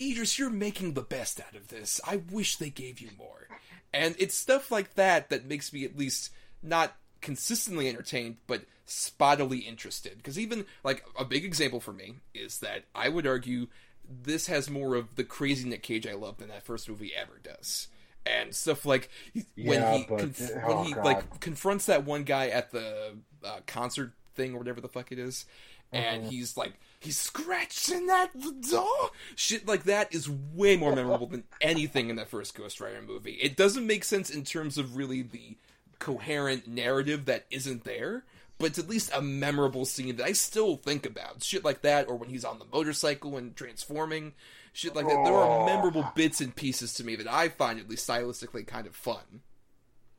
[0.00, 2.00] Idris, you're making the best out of this.
[2.06, 3.48] I wish they gave you more.
[3.92, 6.30] And it's stuff like that that makes me at least
[6.62, 10.16] not consistently entertained, but spottily interested.
[10.16, 13.68] Because even, like, a big example for me is that I would argue
[14.06, 17.38] this has more of the crazy Nick Cage I love than that first movie ever
[17.42, 17.88] does.
[18.26, 19.44] And stuff like when
[19.80, 21.04] Yeah, he but- conf- oh, when he God.
[21.04, 25.18] like confronts that one guy at the uh, concert thing or whatever the fuck it
[25.18, 25.44] is,
[25.92, 26.30] and Mm-hmm.
[26.30, 26.72] he's like
[27.04, 29.10] he's scratching at the door.
[29.36, 33.34] Shit like that is way more memorable than anything in that first Ghost Rider movie.
[33.34, 35.56] It doesn't make sense in terms of really the
[35.98, 38.24] coherent narrative that isn't there.
[38.58, 41.42] But it's at least a memorable scene that I still think about.
[41.42, 44.32] Shit like that, or when he's on the motorcycle and transforming.
[44.72, 45.24] Shit like that.
[45.24, 45.66] There are oh.
[45.66, 49.42] memorable bits and pieces to me that I find at least stylistically kind of fun.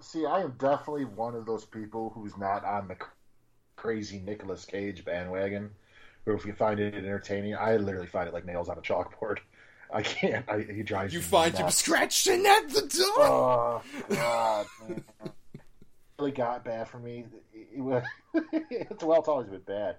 [0.01, 2.97] See, I am definitely one of those people who's not on the
[3.77, 5.71] crazy Nicolas Cage bandwagon.
[6.25, 9.39] Or if you find it entertaining, I literally find it like nails on a chalkboard.
[9.93, 10.43] I can't.
[10.49, 13.23] I, he drives You find him scratching at the door.
[13.25, 15.03] Oh God, man.
[16.19, 17.25] really got bad for me.
[17.53, 18.03] It, it, was-
[18.51, 19.97] it's well, it's always been bad,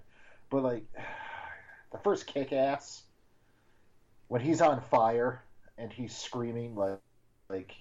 [0.49, 0.83] but like
[1.91, 3.03] the first kick ass
[4.27, 5.43] when he's on fire
[5.77, 6.99] and he's screaming like
[7.49, 7.73] like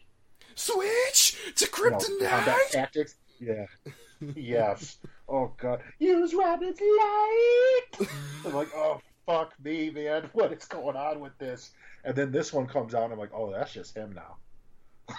[0.54, 2.70] Switch to you know, kryptonite.
[2.70, 3.16] tactics.
[3.40, 3.66] Yeah.
[4.34, 4.98] yes.
[5.28, 5.80] Oh God.
[5.98, 8.08] Use Robin's light.
[8.44, 10.30] I'm like, oh fuck me, man.
[10.32, 11.72] What is going on with this?
[12.04, 14.36] And then this one comes out, and I'm like, oh, that's just him now.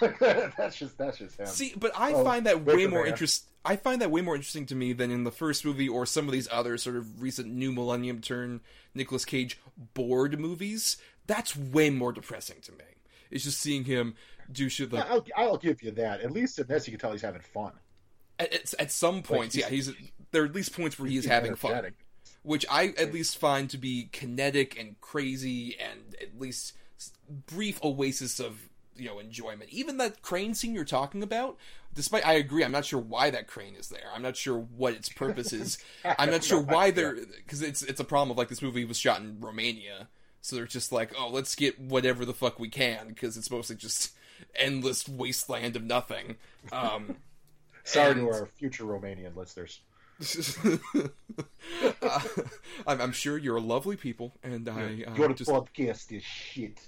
[0.56, 1.46] that's just that's just him.
[1.46, 3.46] See, but I Oh, find that way more interest.
[3.64, 6.26] I find that way more interesting to me than in the first movie or some
[6.26, 8.60] of these other sort of recent New Millennium turn
[8.94, 9.58] Nicolas Cage
[9.94, 10.96] bored movies.
[11.26, 12.84] That's way more depressing to me.
[13.30, 14.14] It's just seeing him
[14.50, 16.20] do shit like I'll, I'll give you that.
[16.20, 17.72] At least in this, you can tell he's having fun.
[18.38, 19.92] At, at, at some points, he's- yeah, he's
[20.30, 21.92] there are at least points where he's He's having fun.
[22.42, 26.74] which I at least find to be kinetic and crazy, and at least
[27.46, 29.70] brief oasis of you know enjoyment.
[29.70, 31.56] Even that crane scene you're talking about,
[31.94, 34.10] despite I agree, I'm not sure why that crane is there.
[34.14, 35.78] I'm not sure what its purpose is.
[36.18, 38.98] I'm not sure why they're because it's it's a problem of like this movie was
[38.98, 40.08] shot in Romania,
[40.42, 43.76] so they're just like, oh, let's get whatever the fuck we can because it's mostly
[43.76, 44.12] just
[44.54, 46.36] endless wasteland of nothing.
[46.72, 47.16] Um,
[47.88, 49.80] Sorry and- to our future Romanian listeners.
[52.02, 52.20] uh,
[52.86, 56.80] I'm, I'm sure you're lovely people, and I uh, Your just podcast is shit.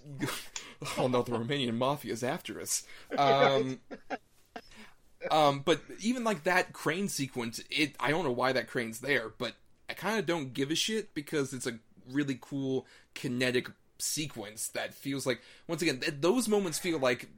[0.99, 2.83] oh no, the Romanian mafia is after us.
[3.17, 3.81] Um,
[5.31, 9.33] um, but even like that crane sequence, it I don't know why that crane's there,
[9.39, 9.55] but
[9.89, 11.79] I kind of don't give a shit because it's a
[12.11, 17.29] really cool kinetic sequence that feels like once again th- those moments feel like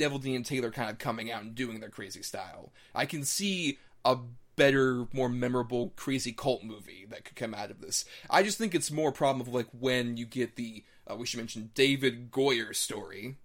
[0.00, 2.72] Neveldine and Taylor kind of coming out and doing their crazy style.
[2.94, 4.16] I can see a
[4.56, 8.04] better, more memorable, crazy cult movie that could come out of this.
[8.28, 11.26] I just think it's more a problem of like when you get the uh, we
[11.26, 13.36] should mention David Goyer story,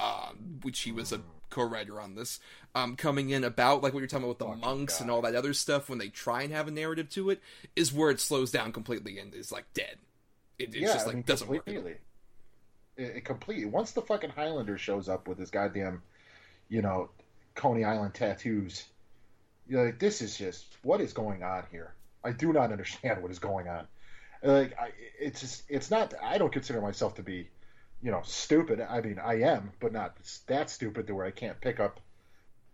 [0.00, 2.40] um, which he was a co-writer on this,
[2.74, 5.34] um, coming in about like what you're talking about with the monks and all that
[5.34, 5.88] other stuff.
[5.88, 7.40] When they try and have a narrative to it,
[7.76, 9.98] is where it slows down completely and is like dead.
[10.58, 11.64] It, it's yeah, just I like mean, doesn't work.
[11.64, 11.92] completely.
[11.92, 12.00] It,
[12.96, 13.64] it completely.
[13.64, 16.02] Once the fucking Highlander shows up with his goddamn,
[16.68, 17.10] you know,
[17.54, 18.84] Coney Island tattoos,
[19.66, 21.94] you're like, this is just what is going on here.
[22.24, 23.86] I do not understand what is going on.
[24.42, 24.90] Like, I,
[25.20, 26.14] it's just, it's not.
[26.20, 27.48] I don't consider myself to be,
[28.02, 28.80] you know, stupid.
[28.80, 30.16] I mean, I am, but not
[30.46, 32.00] that stupid to where I can't pick up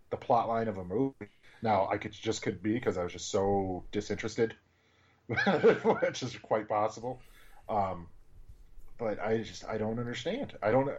[0.09, 1.29] the plot line of a movie.
[1.61, 4.55] Now, I could just could be because I was just so disinterested,
[5.27, 7.21] which is quite possible.
[7.67, 8.07] Um,
[8.99, 10.53] but I just I don't understand.
[10.61, 10.89] I don't.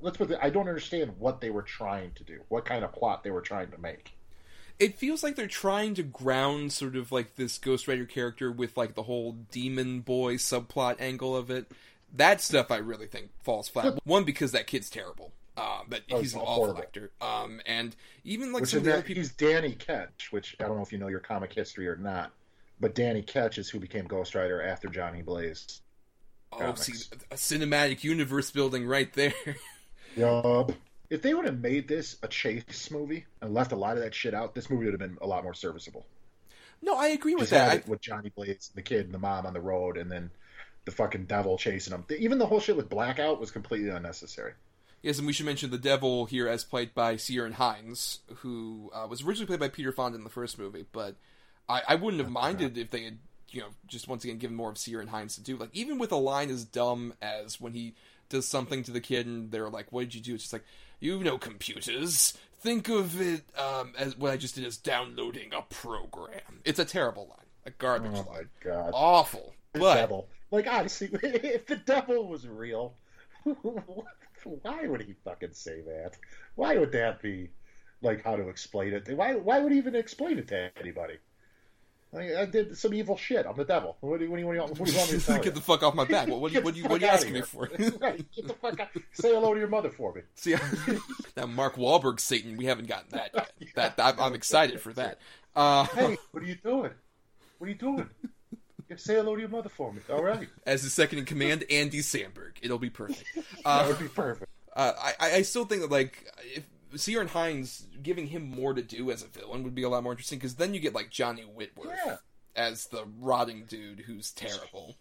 [0.00, 0.30] Let's put.
[0.30, 2.40] It, I don't understand what they were trying to do.
[2.48, 4.12] What kind of plot they were trying to make.
[4.78, 8.76] it feels like they're trying to ground sort of like this Ghost Rider character with
[8.76, 11.70] like the whole demon boy subplot angle of it.
[12.16, 13.98] That stuff I really think falls flat.
[14.04, 15.32] One because that kid's terrible.
[15.56, 16.80] Uh, but Oh, he's an awful horrible.
[16.82, 17.10] actor.
[17.20, 17.94] Um, and
[18.24, 19.22] even like Which some of the other people.
[19.22, 22.32] he's Danny Ketch, which I don't know if you know your comic history or not,
[22.80, 25.80] but Danny Ketch is who became Ghost Rider after Johnny Blaze.
[26.58, 26.82] Oh, comics.
[26.82, 29.34] see, a cinematic universe building right there.
[30.16, 30.72] Yup.
[31.10, 34.14] If they would have made this a chase movie and left a lot of that
[34.14, 36.06] shit out, this movie would have been a lot more serviceable.
[36.82, 37.84] no, I agree with Just that.
[37.86, 40.30] I, with Johnny Blaze, the kid, and the mom on the road, and then
[40.84, 42.04] the fucking devil chasing them.
[42.18, 44.52] Even the whole shit with Blackout was completely unnecessary.
[45.02, 49.06] Yes, and we should mention the devil here as played by Ciaran Hinds, who uh,
[49.06, 51.16] was originally played by Peter Fonda in the first movie, but
[51.68, 53.18] I, I wouldn't have minded if they had,
[53.54, 55.56] you know, just once again given more of Ciaran Hinds to do.
[55.56, 57.94] Like, even with a line as dumb as when he
[58.28, 60.34] does something to the kid and they're like, what did you do?
[60.34, 60.64] It's just like,
[61.00, 62.36] you know computers.
[62.60, 66.62] Think of it um, as what I just did as downloading a program.
[66.64, 67.46] It's a terrible line.
[67.66, 68.48] A garbage Oh line.
[68.62, 68.90] god.
[68.94, 69.54] Awful.
[69.72, 70.28] The But devil.
[70.50, 72.94] Like honestly, if the devil was real,
[73.44, 76.16] why would he fucking say that?
[76.54, 77.50] Why would that be
[78.02, 79.08] like how to explain it?
[79.14, 81.18] Why why would he even explain it to anybody?
[82.16, 83.44] I did some evil shit.
[83.46, 83.96] I'm the devil.
[84.00, 85.24] What do you, what do you, what do you, what do you want me to
[85.26, 85.50] tell get you?
[85.52, 86.28] the fuck off my back.
[86.28, 87.68] What, what, do you- Get what, you, what are you asking me for?
[88.00, 88.88] right, get the fuck out.
[89.12, 90.22] Say hello to your mother for me.
[90.36, 90.54] See,
[91.36, 93.50] now Mark Wahlberg Satan, we haven't gotten that yet.
[93.74, 95.18] That I'm, I'm excited for that.
[95.56, 96.90] Uh, Hey, what are you doing?
[97.58, 98.08] What are you doing?
[98.96, 100.00] Say hello to your mother for me.
[100.08, 100.48] All right.
[100.66, 102.52] as the second in command, Andy Samberg.
[102.62, 103.24] It'll be perfect.
[103.34, 104.50] That Uh, would be perfect.
[104.76, 106.64] uh, I, I still think that like if
[106.96, 110.12] Ciaran Hinds giving him more to do as a villain would be a lot more
[110.12, 112.16] interesting because then you get like Johnny Whitworth Yeah.
[112.56, 114.96] as the rotting dude who's terrible.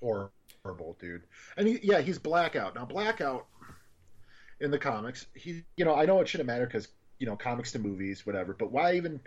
[0.00, 1.22] horrible, dude.
[1.56, 2.74] And he, yeah, he's Blackout.
[2.74, 3.46] Now, Blackout
[4.60, 6.88] in the comics, he, you know, I know it shouldn't matter because
[7.18, 8.52] you know, comics to movies, whatever.
[8.52, 9.20] But why even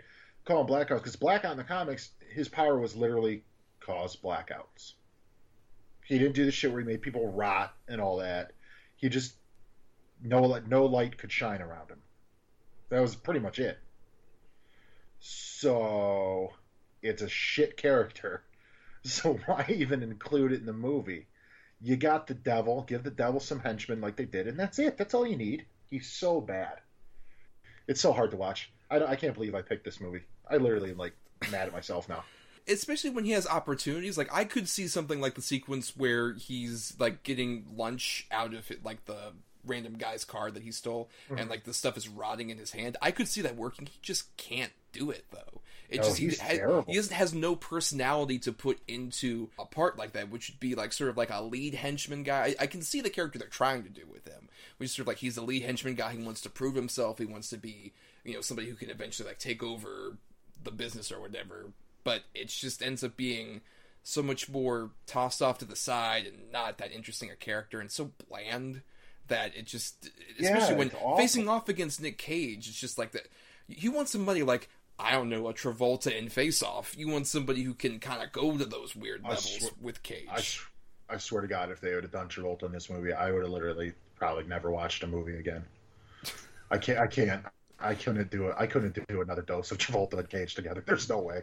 [0.44, 0.98] call him Blackout?
[0.98, 3.42] Because Blackout in the comics, his power was literally
[3.80, 4.92] cause blackouts.
[6.04, 8.52] He didn't do the shit where he made people rot and all that.
[8.96, 9.34] He just
[10.22, 12.02] no no light could shine around him.
[12.90, 13.78] That was pretty much it.
[15.18, 16.52] So
[17.02, 18.42] it's a shit character.
[19.04, 21.28] So why even include it in the movie?
[21.80, 24.98] You got the devil, give the devil some henchmen like they did, and that's it.
[24.98, 25.64] That's all you need.
[25.88, 26.80] He's so bad.
[27.86, 28.72] It's so hard to watch.
[28.90, 30.22] I, I can't believe I picked this movie.
[30.50, 31.14] I literally am like
[31.52, 32.24] mad at myself now.
[32.66, 36.96] especially when he has opportunities like i could see something like the sequence where he's
[36.98, 39.32] like getting lunch out of it like the
[39.66, 41.38] random guy's car that he stole Mm-hmm.
[41.38, 43.86] and like the stuff is rotting in his hand i could see that working.
[43.86, 45.60] He just can't do it though.
[45.88, 49.64] It No, just he's he, has, he just has no personality to put into a
[49.66, 52.54] part like that which would be like sort of like a lead henchman guy.
[52.58, 54.48] I, I can see the character they're trying to do with him
[54.78, 56.12] which is sort of like he's the lead henchman guy.
[56.12, 57.18] He wants to prove himself.
[57.18, 57.92] He wants to be
[58.24, 60.16] you know somebody who can eventually like take over
[60.62, 61.66] the business or whatever.
[62.04, 63.60] But it just ends up being
[64.02, 67.90] so much more tossed off to the side and not that interesting a character and
[67.90, 68.82] so bland
[69.28, 70.08] that it just
[70.40, 71.16] especially Yeah, when awful.
[71.16, 73.28] facing off against Nick Cage it's just like that
[73.68, 74.68] you want somebody like
[74.98, 78.32] I don't know a Travolta in Face Off you want somebody who can kind of
[78.32, 80.60] go to those weird I levels swear- with Cage
[81.08, 83.42] I swear to God, if they would have done Travolta in this movie, I would
[83.42, 85.64] have literally probably never watched a movie again.
[86.72, 86.98] I can't.
[86.98, 87.44] I can't.
[87.78, 88.56] I couldn't do it.
[88.58, 90.82] I couldn't do another dose of Travolta and Cage together.
[90.84, 91.42] There's no way.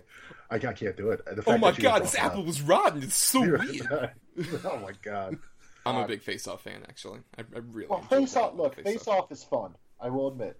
[0.52, 1.24] I, I can't do it.
[1.26, 3.04] The Oh my god, this apple was rotten.
[3.04, 3.80] It's so weird.
[4.66, 5.38] oh my god.
[5.86, 7.20] I'm a uh, big Face Off fan, actually.
[7.38, 7.88] I, I really.
[7.88, 8.56] Well, Face Off.
[8.56, 9.76] Look, Face Off is fun.
[10.00, 10.58] I will admit,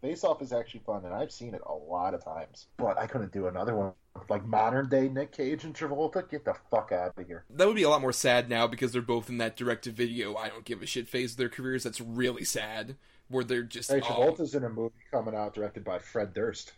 [0.00, 2.66] Face Off is actually fun, and I've seen it a lot of times.
[2.76, 3.92] But I couldn't do another one
[4.28, 6.28] like modern day Nick Cage and Travolta.
[6.28, 7.44] Get the fuck out of here.
[7.50, 9.90] That would be a lot more sad now because they're both in that direct to
[9.90, 10.36] video.
[10.36, 11.82] I don't give a shit phase of their careers.
[11.84, 12.96] That's really sad.
[13.28, 16.72] Where they're just Hey, oh, Travolta's in a movie coming out directed by Fred Durst.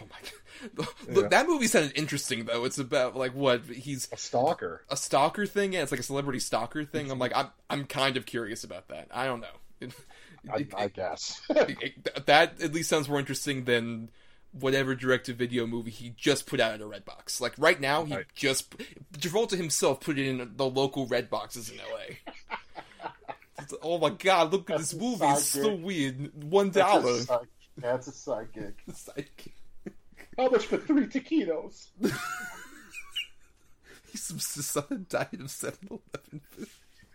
[0.00, 0.32] Oh my god.
[1.08, 1.28] Look, Yeah.
[1.28, 2.64] that movie sounded interesting though.
[2.64, 4.82] It's about like what he's A stalker.
[4.90, 5.72] a stalker thing.
[5.74, 7.10] Yeah, it's like a celebrity stalker thing.
[7.10, 9.08] I'm like I'm I'm kind of curious about that.
[9.12, 9.88] I don't know.
[10.52, 11.40] I, I guess.
[11.48, 14.10] that at least sounds more interesting than
[14.52, 17.40] whatever direct-to-video movie he just put out at a red box.
[17.40, 18.26] Like right now, he Right.
[18.34, 18.72] just
[19.18, 22.14] Travolta himself put it in the local red boxes in LA.
[23.82, 24.52] Oh my god!
[24.52, 26.44] Look at this a movie; it's so weird.
[26.44, 27.42] One That's a dollar.
[27.78, 28.74] That's side gig.
[30.36, 31.88] It's like- How much for three taquitos?
[34.10, 36.68] He's some son diet of 7-Eleven food.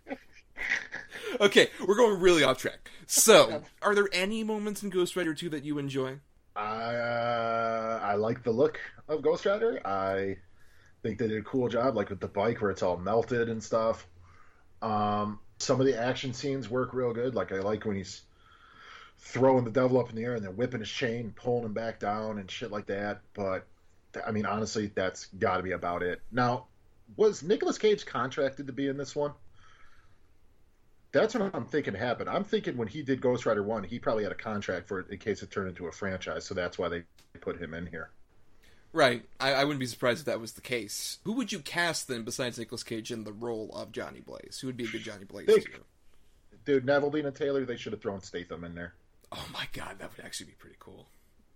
[1.40, 2.90] okay, we're going really off track.
[3.06, 6.18] So, are there any moments in Ghost Rider 2 that you enjoy?
[6.54, 9.80] I uh, I like the look of Ghost Rider.
[9.86, 10.36] I
[11.02, 13.62] think they did a cool job, like with the bike where it's all melted and
[13.62, 14.06] stuff.
[14.82, 17.34] Um, some of the action scenes work real good.
[17.34, 18.20] Like I like when he's
[19.22, 22.00] throwing the devil up in the air and then whipping his chain, pulling him back
[22.00, 23.20] down, and shit like that.
[23.34, 23.66] But
[24.26, 26.20] I mean, honestly, that's got to be about it.
[26.30, 26.66] Now,
[27.16, 29.32] was Nicolas Cage contracted to be in this one?
[31.12, 32.28] That's what I'm thinking happened.
[32.28, 35.10] I'm thinking when he did Ghost Rider 1, he probably had a contract for it
[35.10, 37.02] in case it turned into a franchise, so that's why they
[37.40, 38.10] put him in here.
[38.94, 39.22] Right.
[39.38, 41.18] I, I wouldn't be surprised if that was the case.
[41.24, 44.58] Who would you cast then besides Nicolas Cage in the role of Johnny Blaze?
[44.60, 45.64] Who would be a good Johnny Blaze you?
[46.64, 48.94] Dude, Neveldine and Taylor, they should have thrown Statham in there.
[49.34, 51.06] Oh my god, that would actually be pretty cool.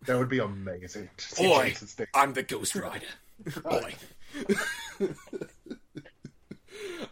[0.07, 1.11] That would be amazing.
[1.41, 1.74] Oi,
[2.14, 3.07] I'm the Ghost Rider.
[3.70, 3.95] Oi.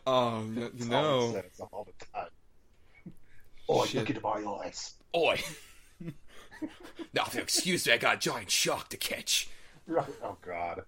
[0.07, 2.29] um, you That's all he know, says all the time.
[3.69, 4.01] Oh, Shit.
[4.01, 4.95] look into my eyes.
[5.17, 5.41] oi.
[7.15, 9.49] now, if you excuse me, I got a giant shark to catch.
[9.87, 10.07] Right.
[10.23, 10.83] Oh God.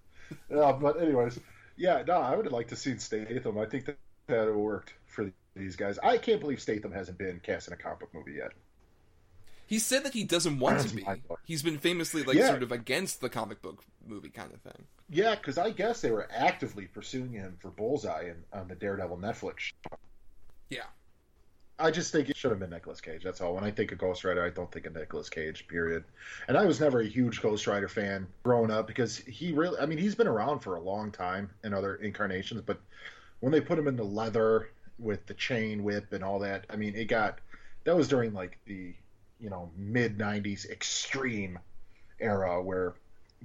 [0.49, 1.39] Yeah, but anyways,
[1.75, 3.57] yeah, no, I would like to see Statham.
[3.57, 3.97] I think that
[4.27, 5.97] that worked for these guys.
[6.03, 8.51] I can't believe Statham hasn't been cast in a comic book movie yet.
[9.67, 11.05] He said that he doesn't want to be.
[11.45, 12.47] He's been famously like Yeah.
[12.47, 14.85] sort of against the comic book movie kind of thing.
[15.09, 19.17] Yeah, because I guess they were actively pursuing him for Bullseye and on the Daredevil
[19.17, 19.59] Netflix.
[19.59, 19.73] show.
[20.69, 20.83] Yeah.
[21.79, 23.23] I just think it should have been Nicolas Cage.
[23.23, 23.53] That's all.
[23.53, 25.67] When I think of Ghost Rider, I don't think of Nicolas Cage.
[25.67, 26.03] Period.
[26.47, 29.77] And I was never a huge Ghost Rider fan growing up because he really.
[29.79, 32.79] I mean, he's been around for a long time in other incarnations, but
[33.41, 36.77] when they put him in the leather with the chain whip and all that, I
[36.77, 37.39] mean, it got.
[37.83, 38.93] That was during like the,
[39.39, 41.59] you know, mid '90s extreme
[42.19, 42.93] era where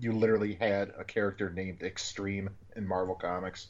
[0.00, 3.68] you literally had a character named Extreme in Marvel Comics,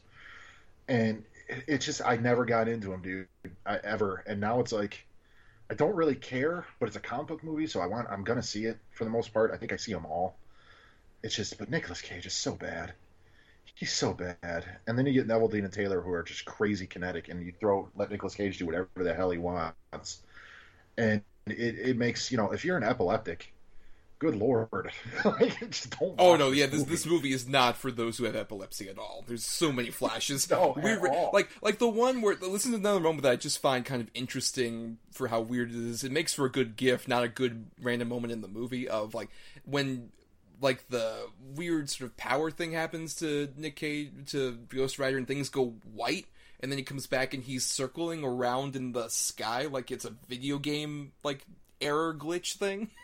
[0.89, 1.25] and
[1.67, 3.29] it's just I never got into him, dude,
[3.67, 4.23] I, ever.
[4.27, 5.05] And now it's like
[5.71, 8.43] I don't really care, but it's a comic book movie, so I want I'm gonna
[8.43, 9.51] see it for the most part.
[9.53, 10.37] I think I see them all.
[11.23, 12.95] It's just, but Nicolas Cage is so bad.
[13.75, 14.65] He's so bad.
[14.87, 17.89] And then you get Neveldine and Taylor who are just crazy kinetic, and you throw
[17.97, 20.23] let Nicolas Cage do whatever the hell he wants,
[20.97, 23.53] and it, it makes you know if you're an epileptic,
[24.19, 24.69] good lord,
[25.25, 26.15] like, just don't.
[26.19, 26.79] Oh no, yeah, movie.
[26.79, 29.25] this this movie is not for those who have epilepsy at all.
[29.27, 30.49] There's so many flashes.
[30.49, 30.77] No,
[31.11, 31.31] all.
[31.33, 34.09] like like the one where listen to another moment that I just find kind of
[34.15, 36.05] interesting for how weird it is.
[36.05, 39.15] It makes for a good gif, not a good random moment in the movie of
[39.15, 39.31] like
[39.65, 40.11] when
[40.61, 45.27] like the weird sort of power thing happens to Nick Cage to Ghost Rider and
[45.27, 46.27] things go white
[46.63, 50.15] and then he comes back and he's circling around in the sky like it's a
[50.29, 51.45] video game like
[51.81, 52.91] error glitch thing.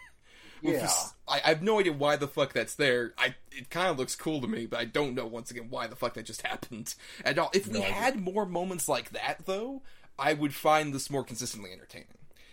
[0.61, 0.73] Yeah.
[0.81, 3.15] this- I, I have no idea why the fuck that's there.
[3.17, 5.87] I it kind of looks cool to me, but I don't know once again why
[5.87, 7.49] the fuck that just happened at all.
[7.55, 7.93] If we No idea.
[7.95, 9.83] had more moments like that, though,
[10.19, 12.09] I would find this more consistently entertaining.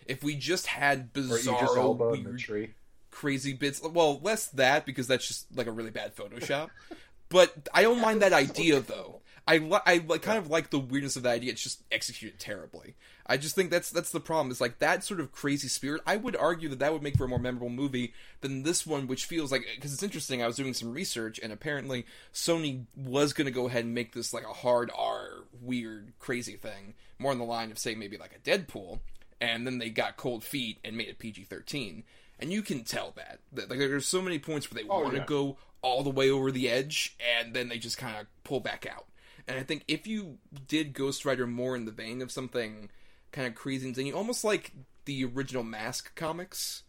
[0.06, 2.76] If we just had bizarre, Elba in the weird,
[3.10, 6.70] crazy bits, well, less that because that's just like a really bad Photoshop.
[7.30, 9.22] but I don't mind that idea though.
[9.48, 11.52] I li- I like kind of like the weirdness of that idea.
[11.52, 12.96] It's just executed terribly.
[13.28, 14.52] I just think that's that's the problem.
[14.52, 16.02] Is like that sort of crazy spirit.
[16.08, 19.06] I would argue that that would make for a more memorable movie than this one,
[19.06, 20.42] which feels like because it's interesting.
[20.42, 24.14] I was doing some research, and apparently Sony was going to go ahead and make
[24.14, 28.18] this like a hard R, weird, crazy thing, more in the line of say maybe
[28.18, 29.00] like a Deadpool,
[29.40, 32.04] and then they got cold feet and made it PG thirteen.
[32.40, 33.40] And you can tell that.
[33.54, 35.26] that like there's so many points where they Oh, want to yeah.
[35.26, 38.86] go all the way over the edge, and then they just kind of pull back
[38.92, 39.06] out.
[39.48, 40.38] And I think if you
[40.68, 42.90] did Ghost Rider more in the vein of something
[43.32, 44.72] kind of crazy and zany, almost like
[45.06, 46.84] the original Mask comics,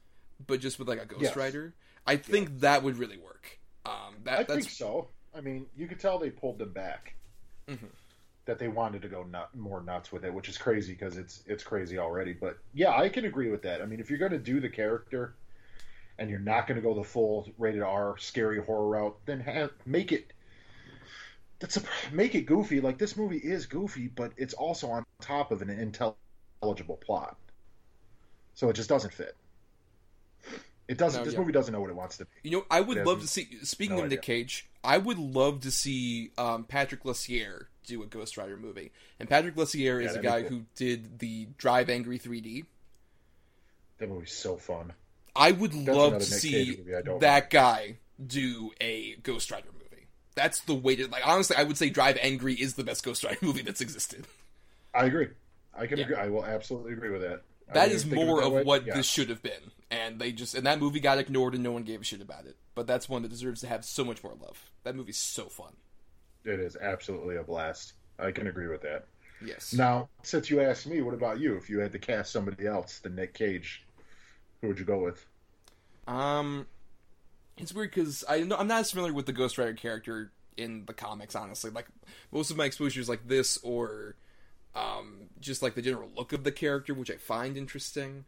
[0.47, 1.37] but just with like a Ghost Yes.
[1.37, 1.75] Rider.
[2.07, 3.59] I think that would really work.
[3.85, 5.09] Um, that I that's think so.
[5.35, 7.15] I mean, you could tell they pulled them back.
[7.69, 7.87] Mm-hmm.
[8.47, 11.43] That they wanted to go nut, more nuts with it, which is crazy because it's
[11.47, 12.33] it's crazy already.
[12.33, 13.83] But yeah, I can agree with that.
[13.83, 15.35] I mean, if you're going to do the character
[16.19, 19.73] and you're not going to go the full rated R scary horror route, then have,
[19.85, 20.33] make it.
[21.59, 21.83] That's a,
[22.13, 22.81] make it goofy.
[22.81, 27.37] Like this movie is goofy, but it's also on top of an intelligible plot,
[28.55, 29.37] so it just doesn't fit.
[30.89, 31.21] It doesn't.
[31.21, 31.41] No, this yeah.
[31.41, 32.31] movie doesn't know what it wants to be.
[32.45, 33.49] You know, I would Yeah, love to see.
[33.63, 34.23] Speaking no of Nick.
[34.23, 38.93] Cage, I would love to see um, Patrick Lussier do a Ghost Rider movie.
[39.19, 40.51] And Patrick Lussier is a guy cool.
[40.51, 42.67] who did the Drive Angry 3D.
[43.99, 44.93] That movie's so fun.
[45.35, 46.79] I would That's love to see
[47.21, 49.76] that guy do a Ghost Rider movie.
[50.37, 51.27] That's the way to like.
[51.27, 54.27] Honestly, I would say Drive Angry is the best Ghost Rider movie that's existed.
[54.95, 55.29] I agree.
[55.75, 56.05] I can Yeah.
[56.05, 56.17] agree.
[56.17, 57.43] I will absolutely agree with that.
[57.75, 58.95] That is more of that what Yeah.
[58.95, 61.83] this should have been, and they just and that movie got ignored and no one
[61.83, 62.55] gave a shit about it.
[62.77, 64.71] But that's one that deserves to have so much more love.
[64.85, 65.73] That movie's so fun.
[66.45, 67.95] It is absolutely a blast.
[68.19, 69.07] I can agree with that.
[69.45, 69.73] Yes.
[69.73, 71.57] Now, since you asked me, what about you?
[71.57, 73.85] If you had to cast somebody else than Nick Cage,
[74.61, 75.27] who would you go with?
[76.07, 76.67] Um,
[77.59, 80.95] it's weird because I I'm not as familiar with the Ghost Rider character in the
[80.95, 81.35] comics.
[81.35, 81.87] Honestly, like
[82.33, 84.17] most of my exposure is like this or
[84.75, 88.25] um, just like the general look of the character, which I find interesting.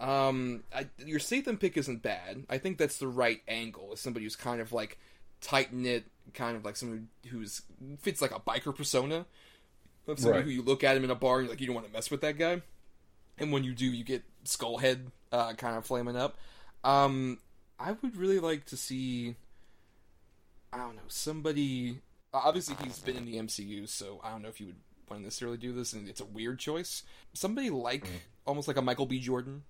[0.00, 2.44] Um, I, your Statham pick isn't bad.
[2.50, 3.90] I think that's the right angle.
[3.92, 4.98] As somebody who's kind of like
[5.40, 6.04] tight knit,
[6.34, 7.62] kind of like someone who's
[8.00, 9.26] fits like a biker persona
[10.08, 10.44] of somebody Right.
[10.44, 11.92] who you look at him in a bar and you're like you don't want to
[11.92, 12.62] mess with that guy.
[13.38, 16.36] And when you do, you get Skullhead uh, kind of flaming up.
[16.84, 17.38] Um,
[17.82, 19.34] I would really like to see.
[20.72, 21.98] I don't know somebody.
[22.32, 24.76] Obviously, he's been in the MCU, so I don't know if you would
[25.10, 27.02] want to necessarily do this, and it's a weird choice.
[27.34, 28.16] Somebody like Mm-hmm.
[28.46, 29.18] almost like a Michael B.
[29.18, 29.64] Jordan,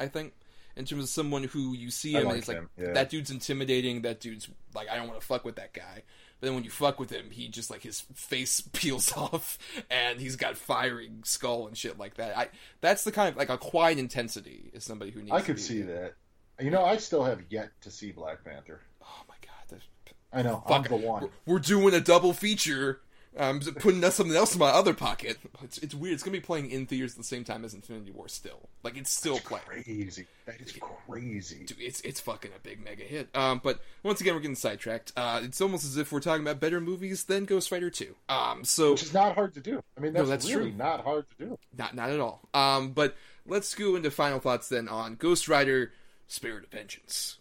[0.00, 0.32] I think,
[0.76, 2.92] in terms of someone who you see him and like it's like yeah.
[2.92, 4.02] that dude's intimidating.
[4.02, 6.02] That dude's like I don't want to fuck with that guy.
[6.40, 9.58] But then when you fuck with him, he just like his face peels off,
[9.90, 12.38] and he's got firing skull and shit like that.
[12.38, 12.48] I
[12.80, 15.32] that's the kind of like a quiet intensity is somebody who needs.
[15.32, 16.14] I could see that.
[16.60, 18.80] You know, I still have yet to see Black Panther.
[19.02, 19.88] Oh my god, that's-
[20.32, 20.62] I know.
[20.66, 21.28] Fuck, I'm the one.
[21.46, 23.00] We're, doing a double feature.
[23.36, 25.38] Um, putting something else in my other pocket.
[25.62, 26.14] It's, it's weird.
[26.14, 28.26] It's gonna be playing in theaters at the same time as Infinity War.
[28.26, 29.64] Still, like it's still playing.
[29.64, 30.26] Crazy.
[30.46, 31.64] That is crazy.
[31.64, 33.28] Dude, it's it's fucking a big mega hit.
[33.36, 35.12] Um, but once again, we're getting sidetracked.
[35.16, 38.16] Uh, it's almost as if we're talking about better movies than Ghost Rider Two.
[38.28, 39.84] Um, so Which is not hard to do.
[39.96, 40.78] I mean, No, that's, that's really true.
[40.78, 41.58] not hard to do.
[41.76, 42.40] not not at all.
[42.54, 43.14] Um, but
[43.46, 45.92] let's go into final thoughts then on Ghost Rider:
[46.28, 47.38] Spirit of Vengeance.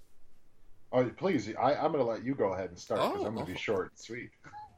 [0.92, 3.34] Oh, please, I, I'm going to let you go ahead and start because Oh, I'm
[3.36, 3.56] going to oh.
[3.56, 4.30] be short and sweet.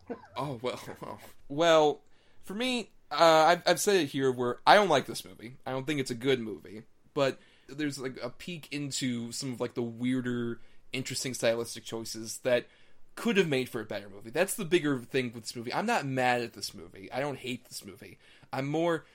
[0.35, 2.01] Oh well, well, well.
[2.43, 3.15] For me, uh,
[3.47, 5.57] I've, I've said it here where I don't like this movie.
[5.67, 6.81] I don't think it's a good movie,
[7.13, 7.37] but
[7.67, 12.65] there's like a peek into some of like the weirder, interesting stylistic choices that
[13.13, 14.31] could have made for a better movie.
[14.31, 15.71] That's the bigger thing with this movie.
[15.71, 17.11] I'm not mad at this movie.
[17.11, 18.17] I don't hate this movie.
[18.51, 19.05] I'm more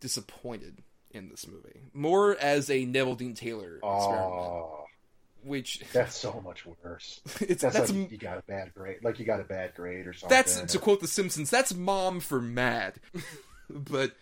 [0.00, 0.78] disappointed
[1.10, 4.84] in this movie, more as a Neveldine Taylor experiment, Oh,
[5.42, 7.20] which that's so much worse.
[7.40, 8.98] it's That's, that's like you got a bad grade.
[9.02, 10.36] Like you got a bad grade or something.
[10.36, 11.50] That's to quote The Simpsons.
[11.50, 12.94] That's mom for mad,
[13.70, 14.12] but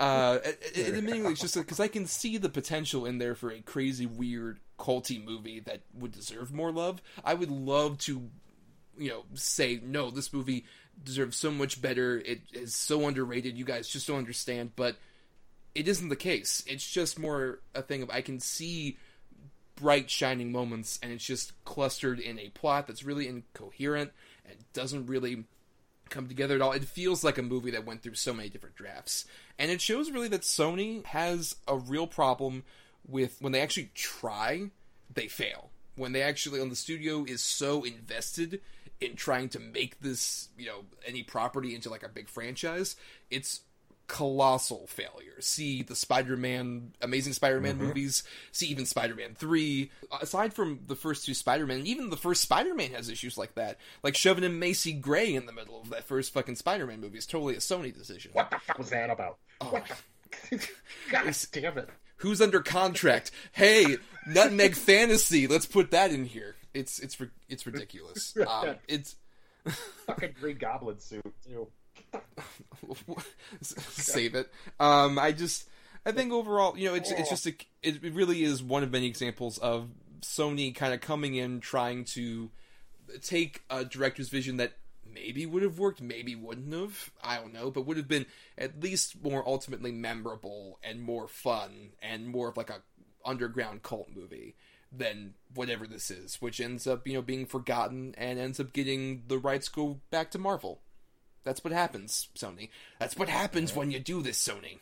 [0.00, 3.50] uh, it- it- admittingly, it's just because I can see the potential in there for
[3.50, 7.00] a crazy, weird, culty movie that would deserve more love.
[7.24, 8.28] I would love to,
[8.98, 10.64] you know, say no, this movie
[11.02, 12.18] deserves so much better.
[12.18, 13.56] It is so underrated.
[13.56, 14.96] You guys just don't understand, but
[15.76, 16.64] it isn't the case.
[16.66, 18.96] It's just more a thing of I can see
[19.76, 24.10] bright shining moments and it's just clustered in a plot that's really incoherent
[24.46, 25.44] and doesn't really
[26.08, 26.72] come together at all.
[26.72, 29.26] It feels like a movie that went through so many different drafts.
[29.58, 32.64] And it shows really that Sony has a real problem
[33.06, 34.70] with when they actually try,
[35.12, 35.70] they fail.
[35.94, 38.62] When they actually on the studio is so invested
[38.98, 42.96] in trying to make this, you know, any property into like a big franchise,
[43.30, 43.60] it's
[44.06, 45.40] colossal failure.
[45.40, 48.22] See the Spider-Man, Amazing Spider-Man movies.
[48.52, 49.90] See even Spider-Man Three.
[50.20, 53.78] Aside from the first two Spider-Man, even the first Spider-Man has issues like that.
[54.02, 57.26] Like shoving in Macy Gray in the middle of that first fucking Spider-Man movie is
[57.26, 58.30] totally a Sony decision.
[58.32, 59.38] What the fuck was that about?
[59.60, 59.66] Oh.
[59.66, 59.84] What
[60.50, 60.68] the...
[61.10, 61.90] God damn it!
[62.18, 63.30] Who's under contract?
[63.52, 65.46] Hey, Nutmeg Phantasy.
[65.46, 66.56] Let's put that in here.
[66.72, 67.16] It's it's
[67.48, 68.36] it's ridiculous.
[68.48, 69.16] Um, it's
[70.06, 71.68] Fucking Green Goblin suit too.
[73.62, 74.52] save it.
[74.78, 75.68] Um, I just,
[76.04, 79.06] I think overall, you know, it's it's just a, it really is one of many
[79.06, 79.88] examples of
[80.20, 82.50] Sony kind of coming in trying to
[83.22, 84.72] take a director's vision that
[85.12, 87.10] maybe would have worked, maybe wouldn't have.
[87.22, 88.26] I don't know, but would have been
[88.58, 92.82] at least more ultimately memorable and more fun and more of like a
[93.24, 94.54] underground cult movie
[94.92, 99.24] than whatever this is, which ends up, you know, being forgotten and ends up getting
[99.26, 100.80] the rights go back to Marvel.
[101.46, 102.68] That's what happens, Sony.
[102.98, 104.80] That's what happens when you do this, Sony.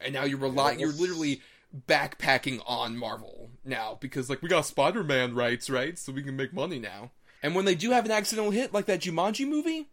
[0.00, 1.40] And now you're relying, you're literally
[1.86, 5.98] backpacking on Marvel now because, like, we got Spider Man rights, right?
[5.98, 7.12] So we can make money now.
[7.42, 9.88] And when they do have an accidental hit, like that Jumanji movie,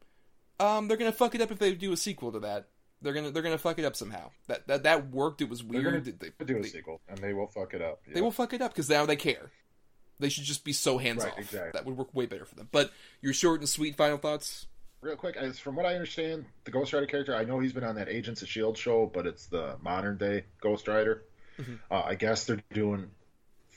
[0.60, 2.68] um, they're gonna fuck it up if they do a sequel to that.
[3.02, 4.32] They're gonna they're gonna fuck it up somehow.
[4.48, 5.42] That that that worked.
[5.42, 5.86] It was weird.
[5.86, 8.02] They're They, do a they- sequel, and they will fuck it up.
[8.12, 9.52] they will fuck it up because now they care.
[10.20, 11.38] They should just be so hands Right, off.
[11.40, 11.72] exactly.
[11.74, 12.70] That would work way better for them.
[12.72, 12.92] But
[13.22, 14.66] your short and sweet final thoughts.
[15.02, 17.84] Real quick, as from what I understand, the Ghost Rider character, I know he's been
[17.84, 21.24] on that Agents of Shield show, but it's the modern day Ghost Rider.
[21.90, 23.10] Uh, I guess they're doing,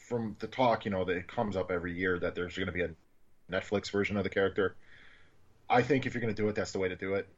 [0.09, 2.73] from the talk, you know, that it comes up every year that there's going to
[2.73, 2.91] be a
[3.51, 4.75] Netflix version of the character.
[5.69, 7.29] I think if you're going to do it, that's the way to do it.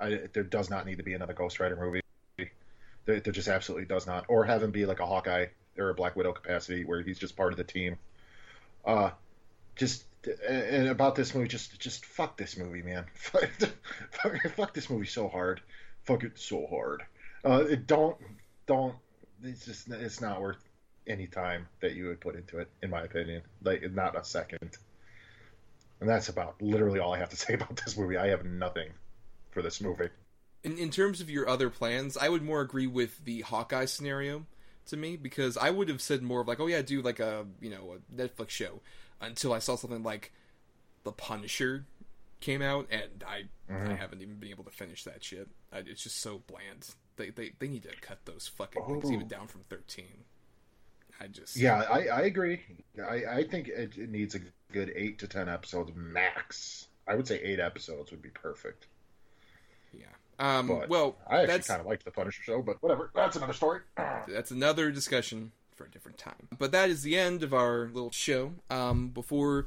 [0.00, 2.00] I, there does not need to be another Ghost Rider movie.
[3.04, 4.24] There, there just absolutely does not.
[4.28, 5.46] Or have him be like a Hawkeye
[5.78, 7.98] or a Black Widow capacity where he's just part of the team.
[8.84, 9.10] Uh,
[9.76, 10.04] just
[10.48, 13.06] and about this movie, just just fuck this movie, man.
[13.14, 13.50] fuck,
[14.56, 15.60] fuck this movie so hard.
[16.04, 17.02] Fuck it so hard.
[17.44, 18.16] Uh, it don't
[18.66, 18.94] don't.
[19.42, 20.62] It's just it's not worth
[21.06, 23.42] any time that you would put into it, in my opinion.
[23.62, 24.76] Like not a second.
[26.00, 28.16] And that's about literally all I have to say about this movie.
[28.16, 28.90] I have nothing
[29.50, 30.08] for this movie.
[30.62, 34.46] In in terms of your other plans, I would more agree with the Hawkeye scenario
[34.86, 37.46] to me because I would have said more of like, oh yeah, do like a
[37.60, 38.80] you know a Netflix show
[39.22, 40.32] until I saw something like
[41.04, 41.86] The Punisher
[42.40, 45.48] came out, and I I haven't even been able to finish that shit.
[45.72, 46.88] I, it's just so bland.
[47.16, 49.12] They, they they need to cut those fucking things Oh.
[49.12, 50.24] even down from thirteen.
[51.20, 52.60] I just Yeah, I, I agree.
[53.00, 54.40] I, I think it, it needs a
[54.72, 56.88] good eight to ten episodes max.
[57.06, 58.86] I would say eight episodes would be perfect.
[59.92, 60.06] yeah.
[60.38, 63.10] Um, But well, I actually kind of liked the Punisher show, but whatever.
[63.14, 63.80] That's another story.
[64.28, 66.48] that's another discussion for a different time.
[66.58, 68.52] But that is the end of our little show.
[68.70, 69.66] Um, before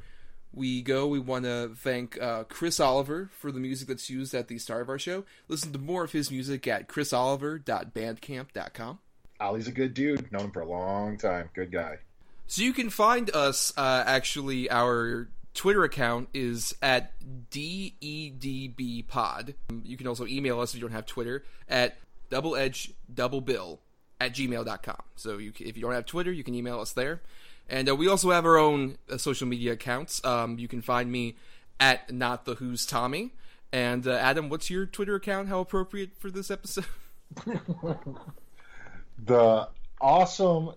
[0.53, 4.47] we go, we want to thank uh, Chris Oliver for the music that's used at
[4.47, 5.25] the start of our show.
[5.47, 8.99] Listen to more of his music at chrisoliver.bandcamp.com.
[9.39, 10.31] Ollie's a good dude.
[10.31, 11.49] Known him for a long time.
[11.53, 11.99] Good guy.
[12.47, 13.73] So you can find us.
[13.75, 17.11] Uh, actually, our Twitter account is at
[17.49, 19.55] dedbpod.
[19.83, 21.97] You can also email us if you don't have Twitter at
[22.29, 23.79] doubleedgedoublebill
[24.19, 25.01] at gmail.com.
[25.15, 27.21] So you, if you don't have Twitter, you can email us there.
[27.67, 30.23] And uh, we also have our own uh, social media accounts.
[30.23, 31.35] Um, you can find me
[31.79, 33.33] at not the who's Tommy.
[33.71, 35.49] And uh, Adam, what's your Twitter account?
[35.49, 36.85] How appropriate for this episode?
[39.17, 39.69] The
[40.01, 40.71] awesome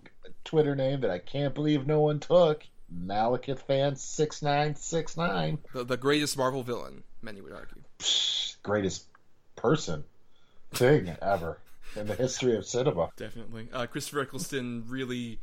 [0.44, 2.64] Twitter name that I can't believe no one took,
[2.94, 5.58] Malekith fan six nine six nine.
[5.74, 7.82] the, the greatest Marvel villain, many would argue.
[8.62, 9.06] Greatest
[9.56, 10.04] person
[10.72, 11.58] thing ever
[11.98, 13.10] in the history of cinema.
[13.16, 13.68] Definitely.
[13.72, 15.40] Uh, Christopher Eccleston really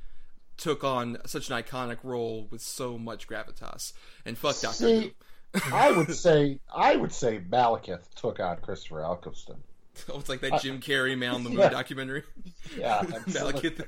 [0.58, 3.94] took on such an iconic role with so much gravitas.
[4.26, 5.14] And fuck Doctor See,
[5.72, 9.58] I would say I would say Malekith took on Christopher Eccleston.
[10.10, 11.70] Oh, it's like that Jim Carrey Man on the Moon Yeah.
[11.70, 12.24] documentary.
[12.78, 13.02] Yeah.
[13.04, 13.86] Malekith.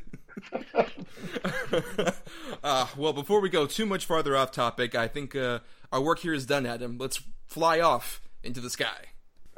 [2.64, 5.60] uh, well, before we go too much farther off topic, I think uh,
[5.92, 6.98] our work here is done, Adam.
[6.98, 9.08] Let's fly off into the sky.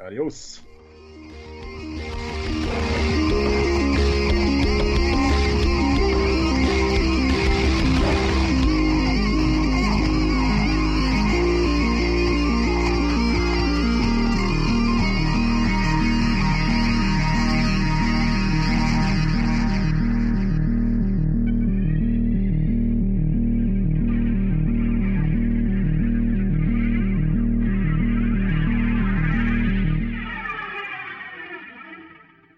[0.00, 0.60] Adios.